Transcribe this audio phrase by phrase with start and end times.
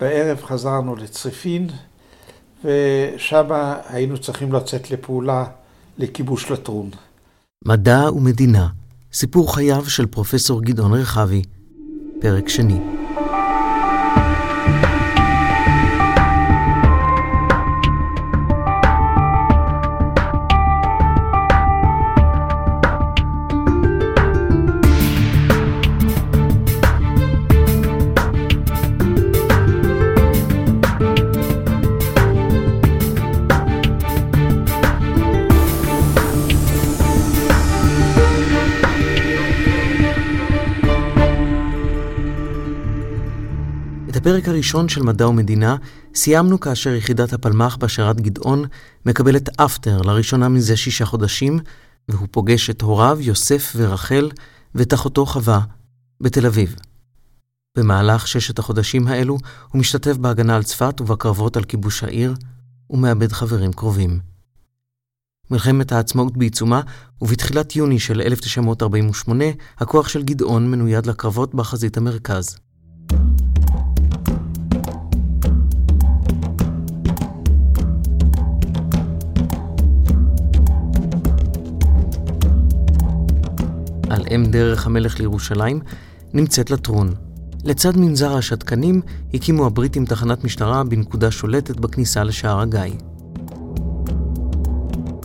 [0.00, 1.68] בערב חזרנו לצריפין,
[2.64, 3.44] ושם
[3.88, 5.44] היינו צריכים לצאת לפעולה
[5.98, 6.90] לכיבוש לטרון.
[7.64, 8.68] מדע ומדינה,
[9.12, 11.42] סיפור חייו של פרופסור גדעון רחבי,
[12.20, 12.99] פרק שני.
[44.30, 45.76] הפרק הראשון של מדע ומדינה
[46.14, 48.64] סיימנו כאשר יחידת הפלמ"ח בשרת גדעון
[49.06, 51.58] מקבלת אפטר לראשונה מזה שישה חודשים,
[52.08, 54.30] והוא פוגש את הוריו יוסף ורחל
[54.74, 55.60] ואת אחותו חווה
[56.20, 56.76] בתל אביב.
[57.78, 59.38] במהלך ששת החודשים האלו
[59.72, 62.34] הוא משתתף בהגנה על צפת ובקרבות על כיבוש העיר,
[62.90, 64.20] ומאבד חברים קרובים.
[65.50, 66.80] מלחמת העצמאות בעיצומה,
[67.22, 69.44] ובתחילת יוני של 1948,
[69.78, 72.56] הכוח של גדעון מנויד לקרבות בחזית המרכז.
[84.10, 85.80] על אם דרך המלך לירושלים,
[86.34, 87.14] נמצאת לטרון.
[87.64, 89.00] לצד מנזר השתקנים,
[89.34, 92.94] הקימו הבריטים תחנת משטרה בנקודה שולטת בכניסה לשער הגיא.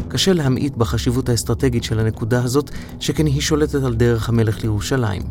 [0.07, 5.21] קשה להמעיט בחשיבות האסטרטגית של הנקודה הזאת, שכן היא שולטת על דרך המלך לירושלים.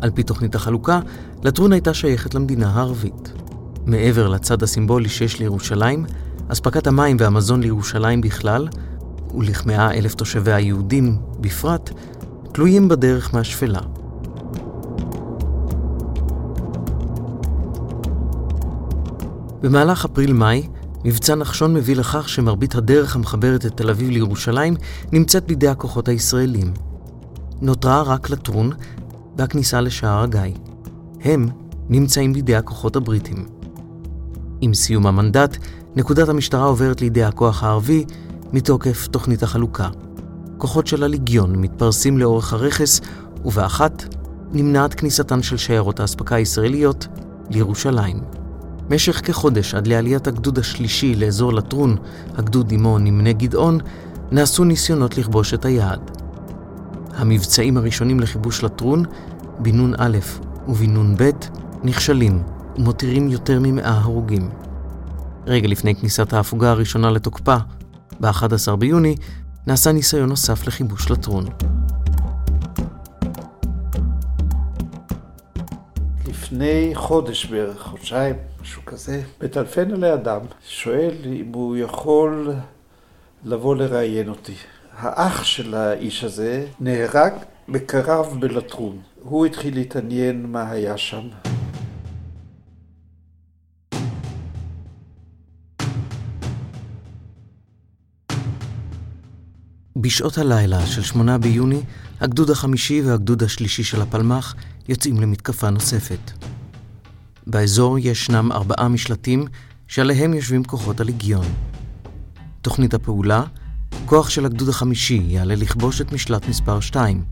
[0.00, 1.00] על פי תוכנית החלוקה,
[1.42, 3.32] לטרון הייתה שייכת למדינה הערבית.
[3.86, 6.04] מעבר לצד הסימבולי שיש לירושלים,
[6.48, 8.68] אספקת המים והמזון לירושלים בכלל,
[9.34, 11.90] ולכמאה אלף תושביה היהודים בפרט,
[12.54, 13.80] תלויים בדרך מהשפלה.
[19.60, 20.68] במהלך אפריל-מאי,
[21.04, 24.74] מבצע נחשון מביא לכך שמרבית הדרך המחברת את תל אביב לירושלים
[25.12, 26.72] נמצאת בידי הכוחות הישראלים.
[27.60, 28.70] נותרה רק לטרון
[29.38, 30.54] והכניסה לשער הגיא.
[31.20, 31.48] הם
[31.88, 33.46] נמצאים בידי הכוחות הבריטים.
[34.60, 35.56] עם סיום המנדט,
[35.96, 38.04] נקודת המשטרה עוברת לידי הכוח הערבי
[38.52, 39.88] מתוקף תוכנית החלוקה.
[40.58, 43.00] כוחות של הליגיון מתפרסים לאורך הרכס,
[43.44, 44.04] ובאחת
[44.52, 47.06] נמנעת כניסתן של שיירות האספקה הישראליות
[47.50, 48.20] לירושלים.
[48.90, 51.96] משך כחודש עד לעליית הגדוד השלישי לאזור לטרון,
[52.36, 53.78] הגדוד עמו נמנה גדעון,
[54.30, 56.10] נעשו ניסיונות לכבוש את היעד.
[57.16, 59.04] המבצעים הראשונים לכיבוש לטרון,
[59.58, 60.18] בן נון א'
[60.68, 61.30] ובן נון ב',
[61.82, 62.42] נכשלים
[62.76, 64.50] ומותירים יותר ממאה הרוגים.
[65.46, 67.56] רגע לפני כניסת ההפוגה הראשונה לתוקפה,
[68.20, 69.16] ב-11 ביוני,
[69.66, 71.44] נעשה ניסיון נוסף לכיבוש לטרון.
[76.28, 82.52] לפני חודש בערך, חודשיים, משהו כזה, מטלפן אלי אדם, שואל אם הוא יכול
[83.44, 84.54] לבוא לראיין אותי.
[84.98, 87.32] האח של האיש הזה נהרג
[87.68, 88.98] בקרב בלטרון.
[89.22, 91.28] הוא התחיל להתעניין מה היה שם.
[100.04, 101.80] בשעות הלילה של שמונה ביוני,
[102.20, 104.54] הגדוד החמישי והגדוד השלישי של הפלמ"ח
[104.88, 106.30] יוצאים למתקפה נוספת.
[107.46, 109.44] באזור ישנם ארבעה משלטים
[109.88, 111.44] שעליהם יושבים כוחות הליגיון.
[112.62, 113.42] תוכנית הפעולה,
[114.06, 117.24] כוח של הגדוד החמישי יעלה לכבוש את משלט מספר 2.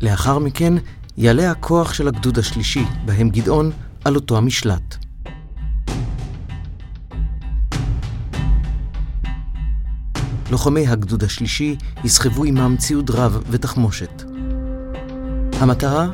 [0.00, 0.74] לאחר מכן
[1.16, 3.70] יעלה הכוח של הגדוד השלישי, בהם גדעון,
[4.04, 5.05] על אותו המשלט.
[10.50, 14.22] לוחמי הגדוד השלישי יסחבו עמם ציוד רב ותחמושת.
[15.60, 16.08] המטרה?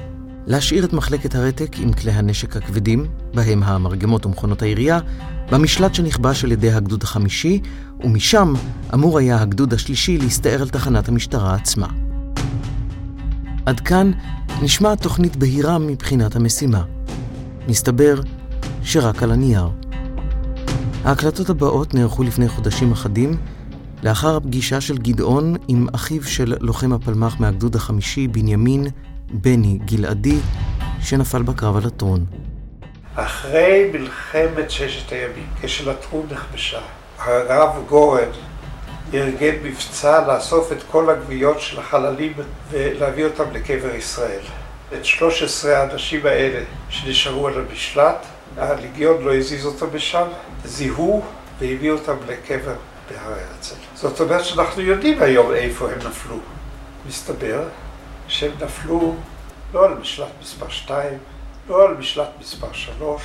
[0.47, 4.99] להשאיר את מחלקת הרתק עם כלי הנשק הכבדים, בהם המרגמות ומכונות העירייה,
[5.51, 7.61] במשלט שנכבש על ידי הגדוד החמישי,
[8.05, 8.55] ומשם
[8.95, 11.87] אמור היה הגדוד השלישי להסתער על תחנת המשטרה עצמה.
[13.67, 14.11] עד כאן
[14.63, 16.83] נשמעת תוכנית בהירה מבחינת המשימה.
[17.69, 18.21] מסתבר
[18.83, 19.69] שרק על הנייר.
[21.05, 23.37] ההקלטות הבאות נערכו לפני חודשים אחדים,
[24.03, 28.87] לאחר הפגישה של גדעון עם אחיו של לוחם הפלמ"ח מהגדוד החמישי, בנימין
[29.31, 30.39] בני גלעדי,
[31.03, 32.25] שנפל בקרב על הטרון.
[33.15, 36.81] אחרי מלחמת ששת הימים, כשלטרון נכבשה,
[37.19, 38.29] הרב גורן
[39.15, 42.33] ארגן מבצע לאסוף את כל הגוויות של החללים
[42.71, 44.41] ולהביא אותם לקבר ישראל.
[44.95, 48.27] את 13 האנשים האלה שנשארו על המשלט,
[48.57, 50.27] הליגיון לא הזיז אותם משם,
[50.65, 51.23] זיהו
[51.61, 52.75] והביאו אותם לקבר
[53.11, 53.92] בהר הרצל.
[54.03, 56.37] זאת אומרת שאנחנו יודעים היום איפה הם נפלו.
[57.09, 57.69] מסתבר
[58.29, 59.15] שהם נפלו
[59.75, 61.19] לא על משלט מספר 2,
[61.69, 63.23] לא על משלט מספר 3,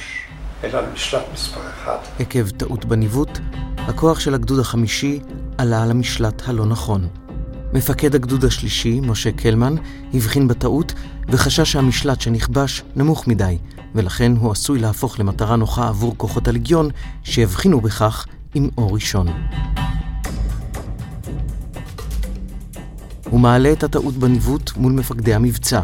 [0.64, 1.98] אלא למשלט מספר אחד.
[2.20, 3.40] עקב טעות בניווט,
[3.78, 5.20] הכוח של הגדוד החמישי
[5.58, 7.08] עלה על המשלט הלא נכון.
[7.74, 9.76] מפקד הגדוד השלישי, משה קלמן,
[10.14, 10.94] הבחין בטעות
[11.28, 13.58] וחשש שהמשלט שנכבש נמוך מדי,
[13.96, 16.90] ולכן הוא עשוי להפוך למטרה נוחה עבור כוחות הלגיון,
[17.24, 18.26] שיבחינו בכך
[18.56, 19.28] עם אור ראשון.
[23.30, 25.82] הוא מעלה את הטעות בניווט מול מפקדי המבצע.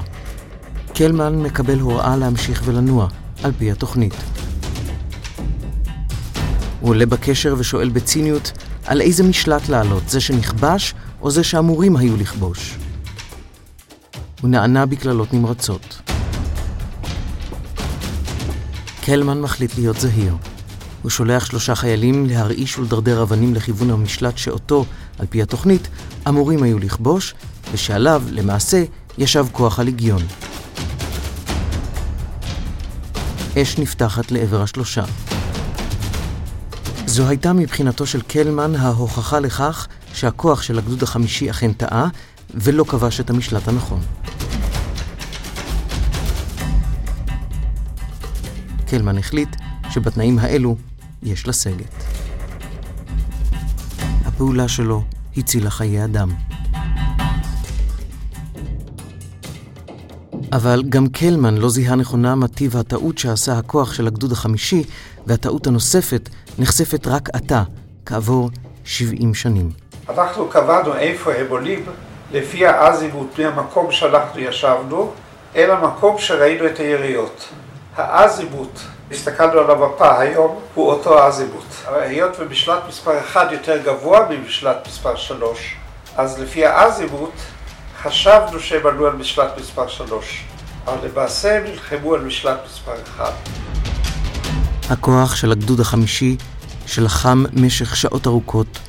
[0.94, 3.08] קלמן מקבל הוראה להמשיך ולנוע,
[3.44, 4.14] על פי התוכנית.
[6.80, 8.52] הוא עולה בקשר ושואל בציניות
[8.86, 12.78] על איזה משלט לעלות, זה שנכבש או זה שאמורים היו לכבוש.
[14.42, 16.02] הוא נענה בקללות נמרצות.
[19.02, 20.36] קלמן מחליט להיות זהיר.
[21.02, 24.86] הוא שולח שלושה חיילים להרעיש ולדרדר אבנים לכיוון המשלט שאותו,
[25.20, 25.88] על פי התוכנית,
[26.28, 27.36] אמורים היו לכבוש,
[27.72, 28.84] ושעליו, למעשה,
[29.18, 30.22] ישב כוח הליגיון.
[33.58, 35.04] אש נפתחת לעבר השלושה.
[37.06, 42.08] זו הייתה מבחינתו של קלמן ההוכחה לכך שהכוח של הגדוד החמישי אכן טעה,
[42.54, 44.00] ולא כבש את המשלט הנכון.
[48.88, 49.56] קלמן החליט
[49.90, 50.76] שבתנאים האלו
[51.24, 52.04] יש לסגת.
[54.26, 55.04] הפעולה שלו
[55.38, 56.30] הצילה חיי אדם.
[60.52, 64.84] אבל גם קלמן לא זיהה נכונה מה טיב הטעות שעשה הכוח של הגדוד החמישי,
[65.28, 67.64] והטעות הנוספת נחשפת רק עתה,
[68.06, 68.50] כעבור
[68.86, 69.70] 70 שנים.
[70.10, 71.86] אנחנו קבענו איפה הם עולים
[72.32, 75.12] לפי האזימות מהמקום שאנחנו ישבנו
[75.56, 77.50] אל המקום שראינו את היריות.
[77.96, 78.80] האזימות,
[79.14, 81.66] הסתכלנו על המפה היום, הוא אותו האזימות.
[81.88, 85.76] היות ומשלט מספר 1 יותר גבוה ממשלט מספר 3,
[86.18, 87.32] אז לפי האזימות
[88.02, 90.44] חשבנו שהם עלו על משלט מספר 3,
[90.86, 93.34] אבל למעשה הם נלחמו על משלט מספר 1.
[94.90, 96.38] הכוח של הגדוד החמישי,
[96.86, 98.80] שלחם משך שעות ארוכות,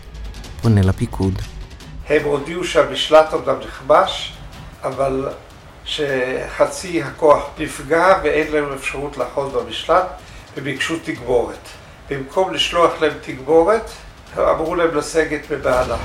[0.62, 1.34] פונה לפיקוד.
[2.08, 4.32] הם הודיעו שהמשלט אומנם נכבש,
[4.82, 5.28] אבל
[5.84, 10.06] שחצי הכוח נפגע ואין להם אפשרות לאחוז במשלט,
[10.56, 11.68] וביקשו תגבורת.
[12.10, 13.90] במקום לשלוח להם תגבורת,
[14.38, 15.96] אמרו להם לסגת בבהלה.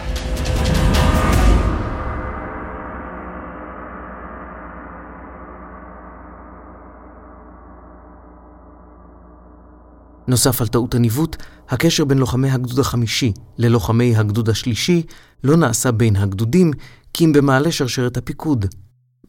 [10.28, 11.36] נוסף על טעות הניווט,
[11.70, 15.04] הקשר בין לוחמי הגדוד החמישי ללוחמי הגדוד השלישי
[15.44, 16.72] לא נעשה בין הגדודים,
[17.14, 18.66] כי אם במעלה שרשרת הפיקוד.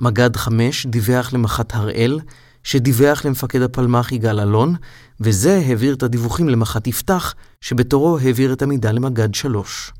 [0.00, 2.20] מג"ד 5 דיווח למח"ט הראל,
[2.62, 4.74] שדיווח למפקד הפלמ"ח יגאל אלון,
[5.20, 9.92] וזה העביר את הדיווחים למח"ט יפתח, שבתורו העביר את המידע למג"ד 3.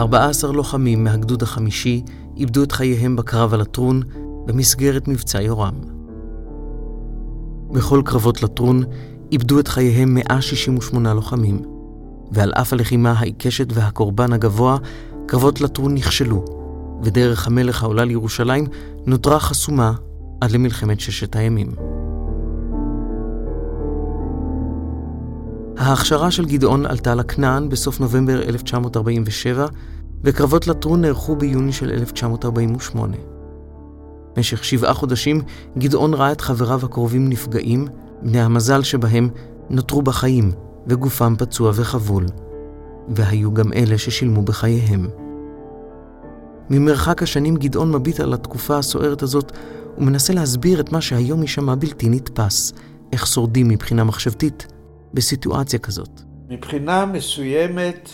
[0.00, 2.02] 14 לוחמים מהגדוד החמישי
[2.36, 4.02] איבדו את חייהם בקרב על הטרון
[4.46, 5.74] במסגרת מבצע יורם.
[7.72, 8.82] בכל קרבות לטרון
[9.32, 11.62] איבדו את חייהם 168 לוחמים,
[12.32, 14.78] ועל אף הלחימה העיקשת והקורבן הגבוה,
[15.26, 16.57] קרבות לטרון נכשלו,
[17.02, 18.66] ודרך המלך העולה לירושלים
[19.06, 19.92] נותרה חסומה
[20.40, 21.74] עד למלחמת ששת הימים.
[25.78, 29.66] ההכשרה של גדעון עלתה לכנען בסוף נובמבר 1947,
[30.24, 33.16] וקרבות לטרון נערכו ביוני של 1948.
[34.36, 35.40] במשך שבעה חודשים
[35.78, 37.86] גדעון ראה את חבריו הקרובים נפגעים,
[38.22, 39.28] בני המזל שבהם
[39.70, 40.52] נותרו בחיים,
[40.86, 42.26] וגופם פצוע וחבול.
[43.08, 45.08] והיו גם אלה ששילמו בחייהם.
[46.70, 49.52] ממרחק השנים גדעון מביט על התקופה הסוערת הזאת
[49.98, 52.72] ומנסה להסביר את מה שהיום יישמע בלתי נתפס,
[53.12, 54.66] איך שורדים מבחינה מחשבתית
[55.14, 56.20] בסיטואציה כזאת.
[56.48, 58.08] מבחינה מסוימת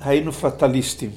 [0.00, 1.10] היינו פטליסטים.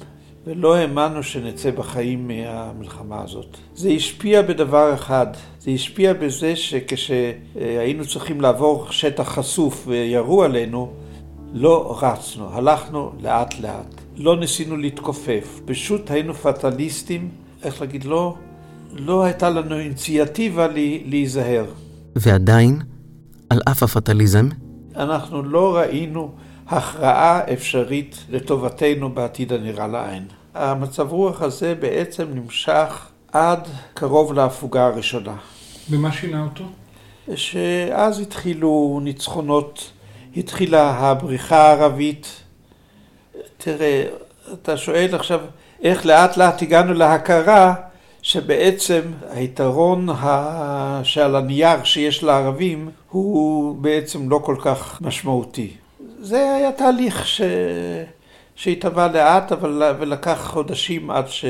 [0.46, 3.56] ולא האמנו שנצא בחיים מהמלחמה הזאת.
[3.74, 5.26] זה השפיע בדבר אחד,
[5.60, 10.92] זה השפיע בזה שכשהיינו צריכים לעבור שטח חשוף וירו עלינו,
[11.52, 13.97] לא רצנו, הלכנו לאט לאט.
[14.18, 17.28] לא ניסינו להתכופף, פשוט היינו פטליסטים,
[17.62, 18.34] איך להגיד, לא,
[18.92, 20.66] לא הייתה לנו איניציאטיבה
[21.04, 21.64] להיזהר.
[22.16, 22.80] ועדיין,
[23.50, 24.48] על אף הפטליזם,
[24.96, 26.30] אנחנו לא ראינו
[26.66, 30.24] הכרעה אפשרית לטובתנו בעתיד הנראה לעין.
[30.54, 35.36] המצב רוח הזה בעצם נמשך עד קרוב להפוגה הראשונה.
[35.90, 36.64] ומה שינה אותו?
[37.34, 39.90] שאז התחילו ניצחונות,
[40.36, 42.42] התחילה הבריחה הערבית.
[43.58, 44.04] תראה,
[44.52, 45.40] אתה שואל עכשיו
[45.82, 47.74] איך לאט לאט הגענו להכרה
[48.22, 49.00] שבעצם
[49.30, 50.08] היתרון
[51.02, 55.70] שעל הנייר שיש לערבים הוא בעצם לא כל כך משמעותי.
[56.20, 57.40] זה היה תהליך ש...
[58.54, 61.44] שהתהווה לאט, אבל ולקח חודשים עד, ש...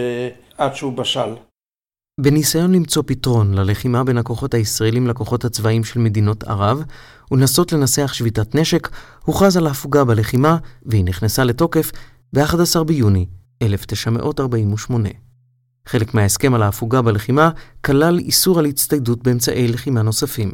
[0.58, 1.34] עד שהוא בשל.
[2.20, 6.82] בניסיון למצוא פתרון ללחימה בין הכוחות הישראלים לכוחות הצבאיים של מדינות ערב,
[7.30, 8.88] ולנסות לנסח שביתת נשק,
[9.24, 11.90] הוכרז על ההפוגה בלחימה, והיא נכנסה לתוקף
[12.32, 13.26] ב-11 ביוני
[13.62, 15.08] 1948.
[15.86, 17.50] חלק מההסכם על ההפוגה בלחימה
[17.84, 20.50] כלל איסור על הצטיידות באמצעי לחימה נוספים.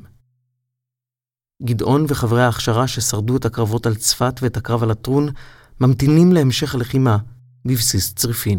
[1.63, 5.29] גדעון וחברי ההכשרה ששרדו את הקרבות על צפת ואת הקרב על הטרון,
[5.81, 7.19] ממתינים להמשך הלחימה
[7.65, 8.59] בבסיס צריפין.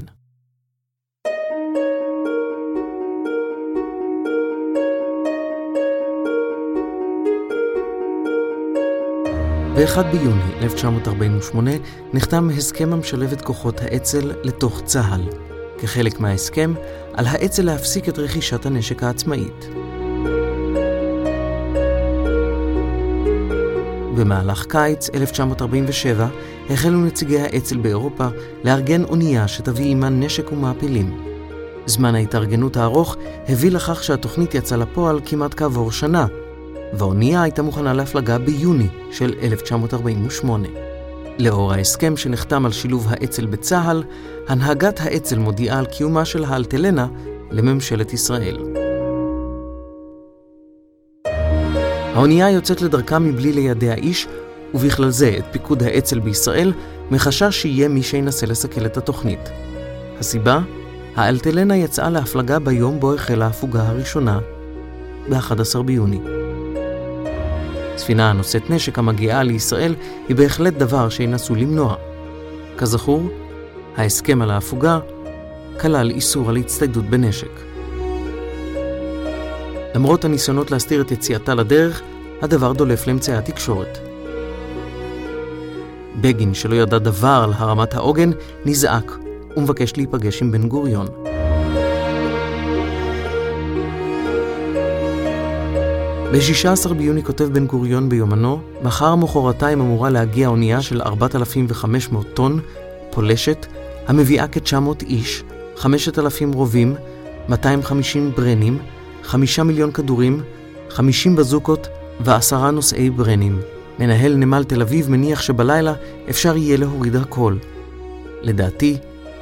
[9.75, 11.72] ב-1 ביוני 1948
[12.13, 15.22] נחתם הסכם המשלב את כוחות האצ"ל לתוך צה"ל.
[15.79, 16.74] כחלק מההסכם,
[17.13, 19.70] על האצ"ל להפסיק את רכישת הנשק העצמאית.
[24.15, 26.27] במהלך קיץ 1947
[26.70, 28.27] החלו נציגי האצ"ל באירופה
[28.63, 31.22] לארגן אונייה שתביא עימה נשק ומעפילים.
[31.86, 33.15] זמן ההתארגנות הארוך
[33.48, 36.25] הביא לכך שהתוכנית יצאה לפועל כמעט כעבור שנה,
[36.94, 40.68] והאונייה הייתה מוכנה להפלגה ביוני של 1948.
[41.39, 44.04] לאור ההסכם שנחתם על שילוב האצ"ל בצה"ל,
[44.48, 47.08] הנהגת האצ"ל מודיעה על קיומה של האלטלנה
[47.51, 48.58] לממשלת ישראל.
[52.15, 54.27] האונייה יוצאת לדרכה מבלי לידע איש,
[54.74, 56.74] ובכלל זה את פיקוד האצ"ל בישראל,
[57.12, 59.50] מחשש שיהיה מי שינסה לסכל את התוכנית.
[60.20, 60.60] הסיבה?
[61.15, 64.39] האלטלנה יצאה להפלגה ביום בו החלה ההפוגה הראשונה,
[65.30, 66.35] ב-11 ביוני.
[67.98, 69.96] ספינה הנושאת נשק המגיעה לישראל
[70.28, 71.96] היא בהחלט דבר שינסו למנוע.
[72.78, 73.30] כזכור,
[73.98, 75.00] ההסכם על ההפוגה
[75.82, 77.62] כלל איסור על הצטיידות בנשק.
[79.96, 82.02] למרות הניסיונות להסתיר את יציאתה לדרך,
[82.42, 83.98] הדבר דולף לאמצעי התקשורת.
[86.22, 88.32] בגין, שלא ידע דבר על הרמת העוגן,
[88.66, 89.12] נזעק
[89.58, 91.08] ומבקש להיפגש עם בן גוריון.
[96.32, 102.60] ב-16 ביוני כותב בן גוריון ביומנו, מחר מחרתיים אמורה להגיע אונייה של 4,500 טון,
[103.12, 103.65] פולשת,
[104.08, 105.44] המביאה כ-900 איש,
[105.77, 106.96] 5,000 רובים,
[107.50, 108.77] 250 ברנים,
[109.24, 110.44] 5 מיליון כדורים,
[110.89, 111.88] 50 בזוקות
[112.20, 113.60] ועשרה נושאי ברנים.
[114.00, 115.94] מנהל נמל תל אביב מניח שבלילה
[116.29, 117.55] אפשר יהיה להוריד הכל.
[118.41, 118.98] לדעתי,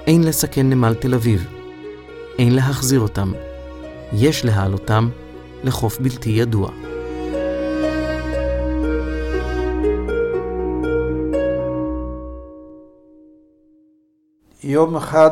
[0.08, 1.46] אין לסכן נמל תל אביב.
[2.40, 3.32] אין להחזיר אותם.
[4.14, 5.10] יש להעלותם
[5.64, 6.72] לחוף בלתי ידוע.
[14.64, 15.32] יום אחד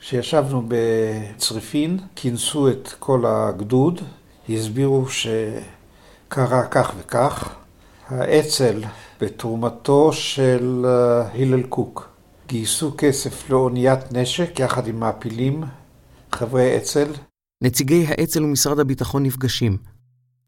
[0.00, 4.00] כשישבנו בצריפין, כינסו את כל הגדוד,
[4.48, 7.54] הסבירו שקרה כך וכך.
[8.08, 8.82] האצ"ל,
[9.20, 12.08] בתרומתו של אה, הלל קוק,
[12.46, 15.64] גייסו כסף לאוניית נשק יחד עם מעפילים,
[16.32, 17.12] חברי אצ"ל,
[17.62, 19.76] נציגי האצ"ל ומשרד הביטחון נפגשים.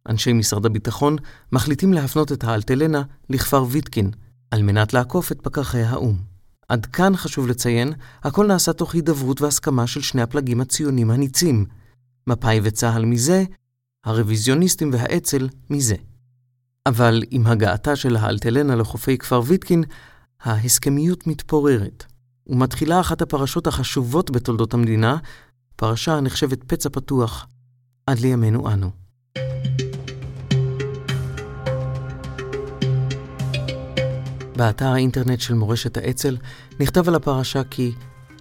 [0.08, 1.16] אנשי משרד הביטחון
[1.52, 4.10] מחליטים להפנות את האלטלנה לכפר ויטקין,
[4.50, 6.16] על מנת לעקוף את פקחי האו"ם.
[6.68, 7.92] עד כאן חשוב לציין,
[8.22, 11.66] הכל נעשה תוך הידברות והסכמה של שני הפלגים הציונים הניצים,
[12.26, 13.44] מפא"י וצה"ל מזה,
[14.04, 15.96] הרוויזיוניסטים והאצ"ל מזה.
[16.86, 19.84] אבל עם הגעתה של האלטלנה לחופי כפר ויטקין,
[20.42, 22.04] ההסכמיות מתפוררת,
[22.46, 25.16] ומתחילה אחת הפרשות החשובות בתולדות המדינה,
[25.76, 27.46] פרשה הנחשבת פצע פתוח
[28.06, 28.90] עד לימינו אנו.
[34.56, 36.36] באתר האינטרנט של מורשת האצ"ל
[36.80, 37.92] נכתב על הפרשה כי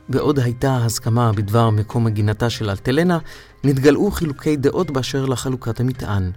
[0.10, 3.20] בעוד הייתה הסכמה בדבר מקום מגינתה של אלטלנה,
[3.64, 6.32] נתגלעו חילוקי דעות באשר לחלוקת המטען.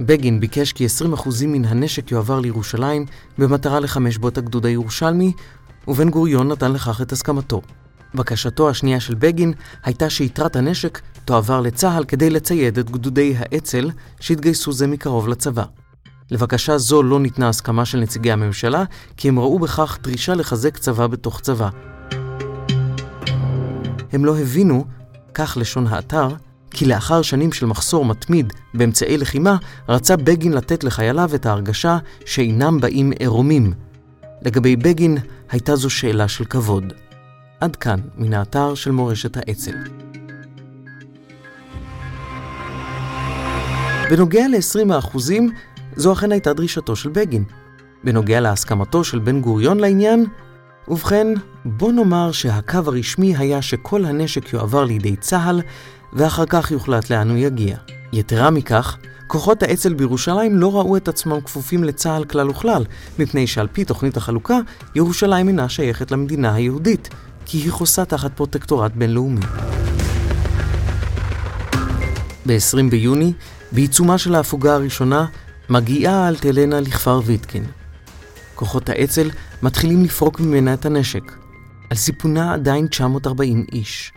[0.00, 3.06] בגין ביקש כי 20% מן הנשק יועבר לירושלים
[3.38, 5.32] במטרה לחמש בו את הגדוד הירושלמי,
[5.88, 7.62] ובן גוריון נתן לכך את הסכמתו.
[8.14, 9.52] בקשתו השנייה של בגין
[9.84, 13.90] הייתה שיתרת הנשק תועבר לצה"ל כדי לצייד את גדודי האצ"ל
[14.20, 15.64] שהתגייסו זה מקרוב לצבא.
[16.30, 18.84] לבקשה זו לא ניתנה הסכמה של נציגי הממשלה,
[19.16, 21.68] כי הם ראו בכך דרישה לחזק צבא בתוך צבא.
[24.12, 24.84] הם לא הבינו,
[25.34, 26.28] כך לשון האתר,
[26.70, 29.56] כי לאחר שנים של מחסור מתמיד באמצעי לחימה,
[29.88, 33.72] רצה בגין לתת לחייליו את ההרגשה שאינם באים עירומים.
[34.42, 35.18] לגבי בגין,
[35.50, 36.92] הייתה זו שאלה של כבוד.
[37.62, 39.74] עד כאן מן האתר של מורשת האצ"ל.
[44.10, 45.18] בנוגע ל-20%,
[45.96, 47.44] זו אכן הייתה דרישתו של בגין.
[48.04, 50.26] בנוגע להסכמתו של בן גוריון לעניין,
[50.88, 51.26] ובכן,
[51.64, 55.60] בוא נאמר שהקו הרשמי היה שכל הנשק יועבר לידי צה"ל,
[56.12, 57.76] ואחר כך יוחלט לאן הוא יגיע.
[58.12, 62.84] יתרה מכך, כוחות האצ"ל בירושלים לא ראו את עצמם כפופים לצה"ל כלל וכלל,
[63.18, 64.58] מפני שעל פי תוכנית החלוקה,
[64.94, 67.08] ירושלים אינה שייכת למדינה היהודית,
[67.52, 69.40] כי היא חוסה תחת פרוטקטורט בינלאומי.
[72.46, 73.32] ב-20 ביוני,
[73.72, 75.26] בעיצומה של ההפוגה הראשונה,
[75.68, 77.64] מגיעה אלטלנה לכפר ויטקין.
[78.54, 79.30] כוחות האצ"ל
[79.62, 81.32] מתחילים לפרוק ממנה את הנשק.
[81.90, 84.12] על סיפונה עדיין 940 איש.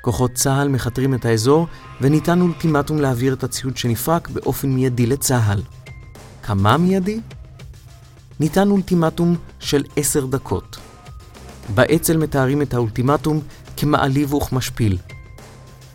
[0.00, 1.66] כוחות צה"ל מכתרים את האזור,
[2.00, 5.62] וניתן אולטימטום להעביר את הציוד שנפרק באופן מיידי לצה"ל.
[6.42, 7.20] כמה מיידי?
[8.40, 10.76] ניתן אולטימטום של עשר דקות.
[11.74, 13.40] באצ"ל מתארים את האולטימטום
[13.76, 14.98] כמעליב וכמשפיל.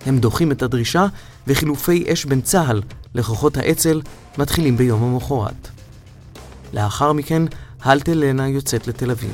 [0.06, 1.06] הם דוחים את הדרישה,
[1.48, 2.82] וחילופי אש בין צה"ל
[3.16, 4.02] לכוחות האצ"ל
[4.38, 5.68] מתחילים ביום המחרת.
[6.74, 7.44] לאחר מכן,
[7.82, 9.34] הלטלנה יוצאת לתל אביב.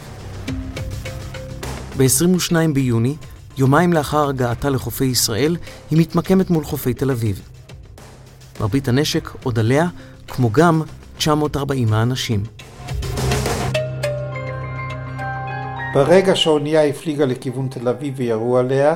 [1.98, 3.16] ב-22 ביוני,
[3.58, 5.58] יומיים לאחר הגעתה לחופי ישראל,
[5.92, 7.42] היא מתמקמת מול חופי תל אביב.
[8.60, 9.88] מרבית הנשק עוד עליה,
[10.28, 10.82] כמו גם
[11.18, 12.44] 940 האנשים.
[15.94, 18.96] ברגע שהאונייה הפליגה לכיוון תל אביב וירו עליה,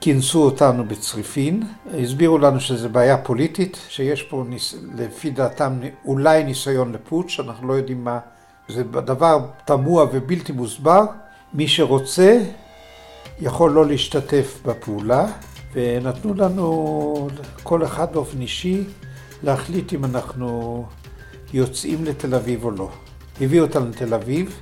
[0.00, 1.62] כינסו אותנו בצריפין,
[2.02, 4.74] הסבירו לנו שזו בעיה פוליטית, שיש פה ניס...
[4.94, 5.72] לפי דעתם
[6.04, 8.18] אולי ניסיון לפוטש, אנחנו לא יודעים מה,
[8.68, 11.04] זה דבר תמוה ובלתי מוסבר,
[11.54, 12.38] מי שרוצה
[13.40, 15.26] יכול לא להשתתף בפעולה,
[15.72, 17.28] ונתנו לנו
[17.62, 18.84] כל אחד באופן אישי
[19.42, 20.84] להחליט אם אנחנו
[21.52, 22.88] יוצאים לתל אביב או לא.
[23.40, 24.60] הביאו אותנו לתל אביב,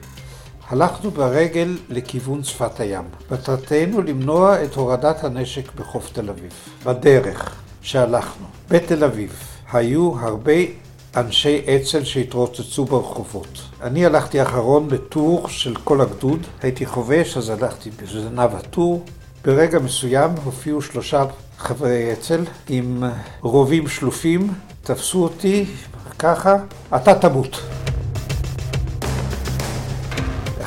[0.71, 3.05] הלכנו ברגל לכיוון שפת הים.
[3.31, 6.53] מטרתנו למנוע את הורדת הנשק בחוף תל אביב.
[6.85, 9.33] בדרך שהלכנו, בתל אביב,
[9.73, 10.53] היו הרבה
[11.17, 13.61] אנשי אצ"ל שהתרוצצו ברחובות.
[13.83, 19.05] אני הלכתי אחרון בטור של כל הגדוד, הייתי חובש, אז הלכתי בזנב הטור.
[19.45, 21.25] ברגע מסוים הופיעו שלושה
[21.59, 23.05] חברי אצ"ל עם
[23.41, 25.67] רובים שלופים, תפסו אותי
[26.19, 26.57] ככה,
[26.97, 27.61] אתה תמות.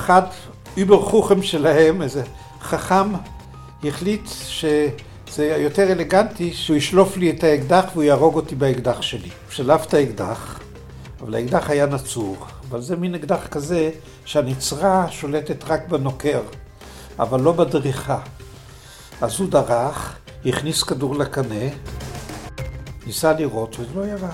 [0.02, 0.22] אחד,
[0.78, 2.24] איבר חוכם שלהם, איזה
[2.62, 3.14] חכם,
[3.84, 9.30] החליט שזה יותר אלגנטי שהוא ישלוף לי את האקדח והוא יהרוג אותי באקדח שלי.
[9.30, 10.60] הוא שלף את האקדח,
[11.22, 12.38] אבל האקדח היה נצור.
[12.70, 13.92] אבל זה מין אקדח כזה
[14.26, 16.42] שהנצרה שולטת רק בנוקר,
[17.20, 18.20] אבל לא בדריכה.
[19.22, 21.66] אז הוא דרך, הכניס כדור לקנה,
[23.06, 24.34] ניסה לירות לא ירה.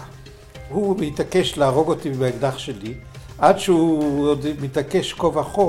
[0.69, 2.93] הוא מתעקש להרוג אותי באקדח שלי,
[3.37, 5.61] עד שהוא עוד מתעקש כה וכה,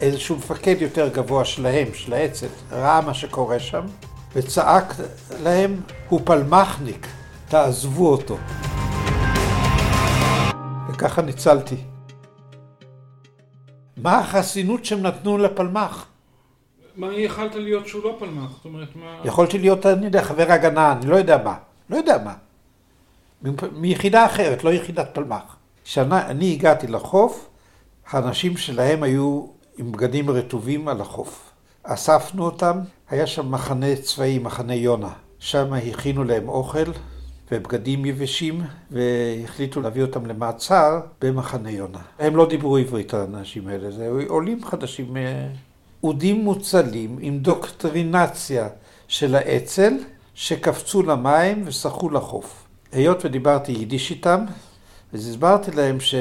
[0.00, 3.86] איזשהו מפקד יותר גבוה שלהם, של האצ"ל, ראה מה שקורה שם,
[4.32, 4.94] וצעק
[5.42, 7.06] להם, הוא פלמחניק,
[7.48, 8.38] תעזבו אותו.
[10.88, 11.76] וככה ניצלתי.
[13.96, 16.06] מה החסינות שהם נתנו לפלמח?
[16.96, 18.50] מה יכלת להיות שהוא לא פלמח?
[18.50, 19.20] זאת אומרת, מה...
[19.24, 21.54] יכולתי להיות, אני יודע, חבר הגנה, אני לא יודע מה.
[21.90, 22.34] לא יודע מה.
[23.72, 25.57] מיחידה אחרת, לא יחידת פלמח.
[25.90, 27.48] כשאני הגעתי לחוף,
[28.10, 29.46] האנשים שלהם היו
[29.78, 31.50] עם בגדים רטובים על החוף.
[31.82, 32.78] אספנו אותם,
[33.10, 35.12] היה שם מחנה צבאי, מחנה יונה.
[35.38, 36.92] שם הכינו להם אוכל
[37.52, 42.00] ובגדים יבשים, והחליטו להביא אותם למעצר במחנה יונה.
[42.18, 45.48] הם לא דיברו עברית, האנשים האלה, זה עולים חדשים, אה,
[46.02, 48.68] אודים מוצלים עם דוקטרינציה
[49.08, 49.92] של האצ"ל,
[50.34, 52.64] שקפצו למים ושחו לחוף.
[52.92, 54.44] היות ודיברתי יידיש איתם,
[55.12, 56.14] אז הסברתי להם ש...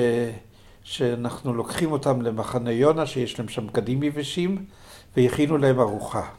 [0.84, 4.66] שאנחנו לוקחים אותם למחנה יונה, שיש להם שם בגדים יבשים,
[5.18, 6.30] והכינו להם ארוחה.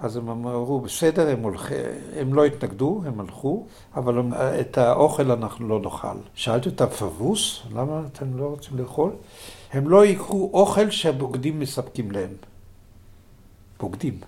[0.00, 1.72] אז הם אמרו, בסדר, הם, הולכ...
[2.16, 4.18] הם לא התנגדו, הם הלכו, אבל
[4.60, 6.16] את האוכל אנחנו לא נאכל.
[6.34, 9.12] שאלתי אותם, פבוס, למה אתם לא רוצים לאכול?
[9.72, 12.30] הם לא ייקחו אוכל שהבוגדים מספקים להם.
[13.80, 14.18] בוגדים.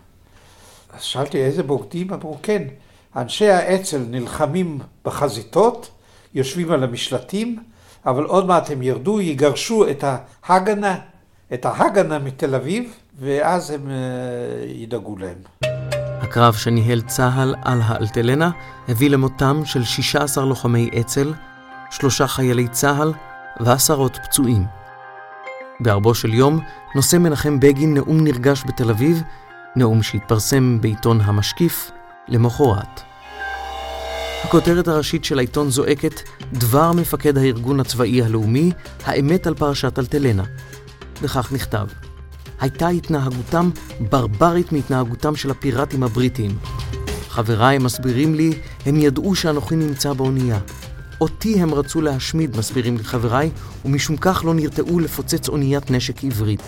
[0.93, 2.13] אז שאלתי, איזה בוגדים?
[2.13, 2.63] אמרו, כן,
[3.17, 5.91] אנשי האצ"ל נלחמים בחזיתות,
[6.37, 7.59] יושבים על המשלטים,
[8.07, 10.05] אבל עוד מעט הם ירדו, יגרשו את
[10.47, 10.99] ההגנה,
[11.55, 13.91] את ההגנה מתל אביב, ואז הם
[14.67, 15.37] ידאגו להם.
[16.21, 18.51] הקרב שניהל צה"ל על האלטלנה
[18.89, 21.33] הביא למותם של 16 לוחמי אצ"ל,
[21.91, 23.13] שלושה חיילי צה"ל
[23.61, 24.65] ועשרות פצועים.
[25.81, 26.61] בערבו של יום
[26.95, 29.23] נושא מנחם בגין נאום נרגש בתל אביב,
[29.77, 31.91] נאום שהתפרסם בעיתון המשקיף,
[32.29, 33.03] למחרת.
[34.47, 36.21] הכותרת הראשית של העיתון זועקת
[36.53, 38.73] דבר מפקד הארגון הצבאי הלאומי,
[39.05, 40.45] האמת על פרשת אלטלנה.
[41.23, 41.87] וכך נכתב:
[42.61, 43.71] הייתה התנהגותם
[44.11, 46.59] ברברית מהתנהגותם של הפיראטים הבריטים.
[47.29, 48.53] חבריי מסבירים לי,
[48.87, 50.59] הם ידעו שאנוכי נמצא באונייה.
[51.21, 53.51] אותי הם רצו להשמיד, מסבירים לי חבריי,
[53.85, 56.63] ומשום כך לא נרתעו לפוצץ אוניית נשק עברית.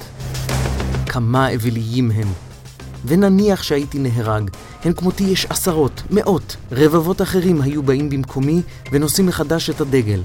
[1.06, 2.47] כמה אוויליים הם.
[3.04, 4.50] ונניח שהייתי נהרג,
[4.84, 10.22] הן כמותי יש עשרות, מאות, רבבות אחרים היו באים במקומי ונושאים מחדש את הדגל.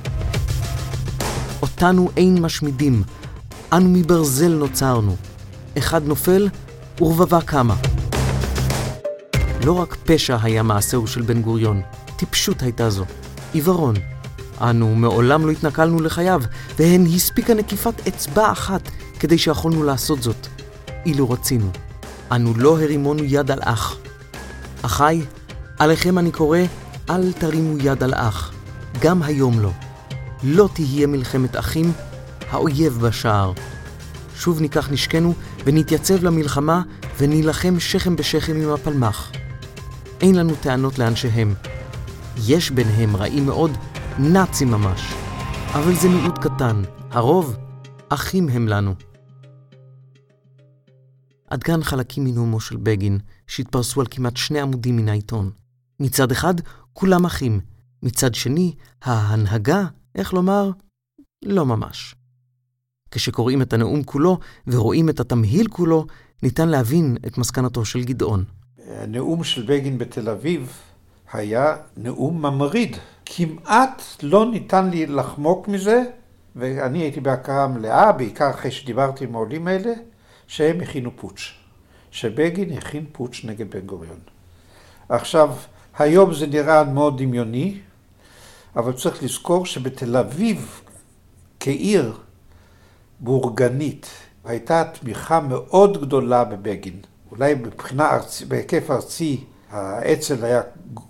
[1.62, 3.04] אותנו אין משמידים,
[3.74, 5.16] אנו מברזל נוצרנו.
[5.78, 6.50] אחד נופל
[7.02, 7.76] ורבבה קמה.
[9.66, 11.82] לא רק פשע היה מעשהו של בן גוריון,
[12.16, 13.06] טיפשות הייתה זו,
[13.54, 13.96] עיוורון.
[14.62, 16.42] אנו מעולם לא התנכלנו לחייו,
[16.80, 20.48] והן הספיקה נקיפת אצבע אחת כדי שיכולנו לעשות זאת,
[21.06, 21.70] אילו רצינו.
[22.32, 23.98] אנו לא הרימונו יד על אח.
[24.82, 25.22] אחיי,
[25.80, 26.60] עליכם אני קורא,
[27.10, 28.52] אל תרימו יד על אח.
[29.00, 29.72] גם היום לא.
[30.44, 31.92] לא תהיה מלחמת אחים,
[32.52, 33.52] האויב בשער.
[34.36, 35.34] שוב ניקח נשקנו
[35.66, 36.82] ונתייצב למלחמה
[37.18, 39.32] ונילחם שכם בשכם עם הפלמ"ח.
[40.22, 41.54] אין לנו טענות לאנשיהם.
[42.48, 43.72] יש ביניהם רעים מאוד,
[44.20, 45.14] נאצים ממש.
[45.74, 46.82] אבל זה מיעוט קטן,
[47.12, 47.56] הרוב,
[48.10, 48.94] אחים הם לנו.
[51.54, 55.52] עד כאן חלקים מנאומו של בגין, שהתפרסו על כמעט שני עמודים מן העיתון.
[56.00, 56.54] מצד אחד,
[56.94, 57.60] כולם אחים.
[58.04, 59.86] מצד שני, ההנהגה,
[60.16, 60.72] איך לומר,
[61.44, 62.16] לא ממש.
[63.12, 66.06] כשקוראים את הנאום כולו ורואים את התמהיל כולו,
[66.44, 68.44] ניתן להבין את מסקנתו של גדעון.
[68.88, 70.72] הנאום של בגין בתל אביב
[71.34, 72.98] היה נאום ממריד.
[73.26, 76.04] כמעט לא ניתן לי לחמוק מזה,
[76.56, 79.94] ואני הייתי בהכרה מלאה, בעיקר אחרי שדיברתי עם העולים האלה,
[80.54, 81.54] שהם הכינו פוטש.
[82.12, 84.20] שבגין הכין פוטש נגד בן גוריון.
[85.10, 85.56] עכשיו,
[85.98, 87.80] היום זה נראה מאוד דמיוני,
[88.76, 90.82] אבל צריך לזכור שבתל אביב,
[91.60, 92.18] כעיר
[93.20, 94.10] בורגנית,
[94.46, 97.00] הייתה תמיכה מאוד גדולה בבגין.
[97.32, 100.62] אולי מבחינה ארצי, בהיקף ארצי, האצ"ל היה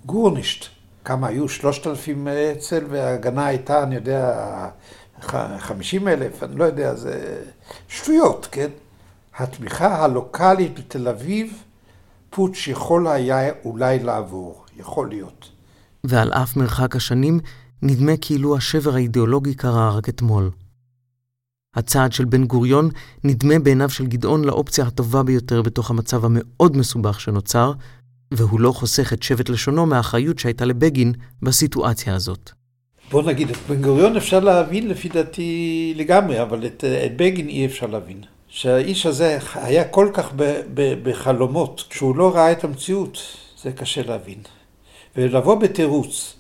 [0.06, 0.66] גורנישט.
[1.06, 1.50] כמה היו?
[1.50, 4.70] שלושת אלפים אצ"ל, וההגנה הייתה, אני יודע,
[5.60, 7.44] חמישים אלף, אני לא יודע, זה
[7.88, 8.70] שטויות, כן?
[9.38, 11.64] התמיכה הלוקאלית בתל אביב,
[12.30, 15.50] פוטש יכול היה אולי לעבור, יכול להיות.
[16.04, 17.40] ועל אף מרחק השנים,
[17.82, 20.52] נדמה כאילו השבר האידיאולוגי קרה רק אתמול.
[21.76, 22.90] הצעד של בן גוריון
[23.24, 27.72] נדמה בעיניו של גדעון לאופציה הטובה ביותר בתוך המצב המאוד מסובך שנוצר,
[28.34, 32.52] והוא לא חוסך את שבט לשונו מהאחריות שהייתה לבגין בסיטואציה הזאת.
[33.12, 37.66] בוא נגיד, את בן גוריון אפשר להבין לפי דעתי לגמרי, אבל את, את בגין אי
[37.66, 38.22] אפשר להבין.
[38.56, 43.18] שהאיש הזה היה כל כך ב, ב, בחלומות, כשהוא לא ראה את המציאות,
[43.62, 44.40] זה קשה להבין.
[45.16, 46.36] ולבוא בתירוץ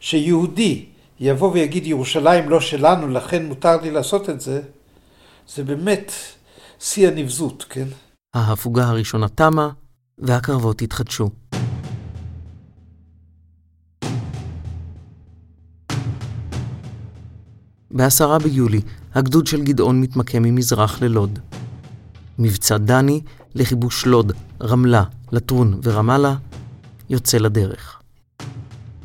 [0.00, 0.84] שיהודי
[1.20, 4.62] יבוא ויגיד ירושלים לא שלנו, לכן מותר לי לעשות את זה,
[5.48, 6.12] זה באמת
[6.80, 7.88] שיא הנבזות, כן?
[8.34, 9.70] ההפוגה הראשונה תמה,
[10.18, 11.30] והקרבות התחדשו.
[17.90, 18.80] בעשרה ביולי,
[19.14, 21.38] הגדוד של גדעון מתמקם ממזרח ללוד.
[22.38, 23.20] מבצע דני
[23.54, 26.34] לכיבוש לוד, רמלה, לטרון ורמאללה
[27.10, 28.00] יוצא לדרך.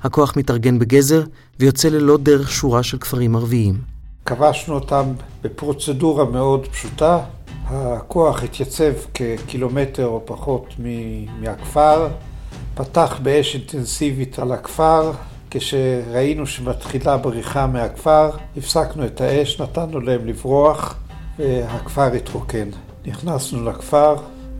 [0.03, 1.23] הכוח מתארגן בגזר
[1.59, 3.81] ויוצא ללוד דרך שורה של כפרים ערביים.
[4.25, 5.05] כבשנו אותם
[5.41, 7.19] בפרוצדורה מאוד פשוטה.
[7.67, 10.67] הכוח התייצב כקילומטר או פחות
[11.39, 12.07] מהכפר,
[12.75, 15.11] פתח באש אינטנסיבית על הכפר.
[15.51, 20.95] כשראינו שמתחילה בריחה מהכפר, הפסקנו את האש, נתנו להם לברוח,
[21.39, 22.69] והכפר התרוקן.
[23.05, 24.15] נכנסנו לכפר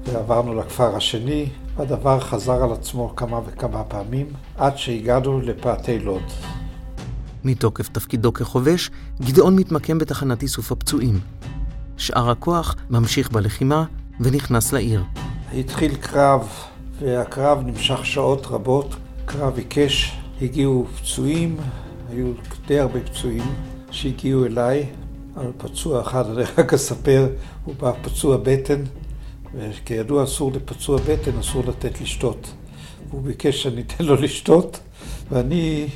[0.05, 4.25] ועברנו לכפר השני, והדבר חזר על עצמו כמה וכמה פעמים,
[4.57, 6.23] עד שהגענו לפאתי לוד.
[7.43, 11.19] מתוקף תפקידו כחובש, גדעון מתמקם בתחנת איסוף הפצועים.
[11.97, 13.85] שאר הכוח ממשיך בלחימה
[14.19, 15.03] ונכנס לעיר.
[15.53, 16.47] התחיל קרב,
[16.99, 20.17] והקרב נמשך שעות רבות, קרב עיקש.
[20.41, 21.57] הגיעו פצועים,
[22.09, 22.31] היו
[22.67, 23.43] די הרבה פצועים
[23.91, 24.85] שהגיעו אליי.
[25.35, 27.27] על פצוע אחד, אני רק אספר,
[27.65, 28.83] הוא בא פצוע בטן,
[29.55, 32.53] וכידוע אסור לפצוע בטן, אסור לתת לשתות.
[33.11, 34.79] הוא ביקש שאני אתן לו לשתות,
[35.31, 35.87] ואני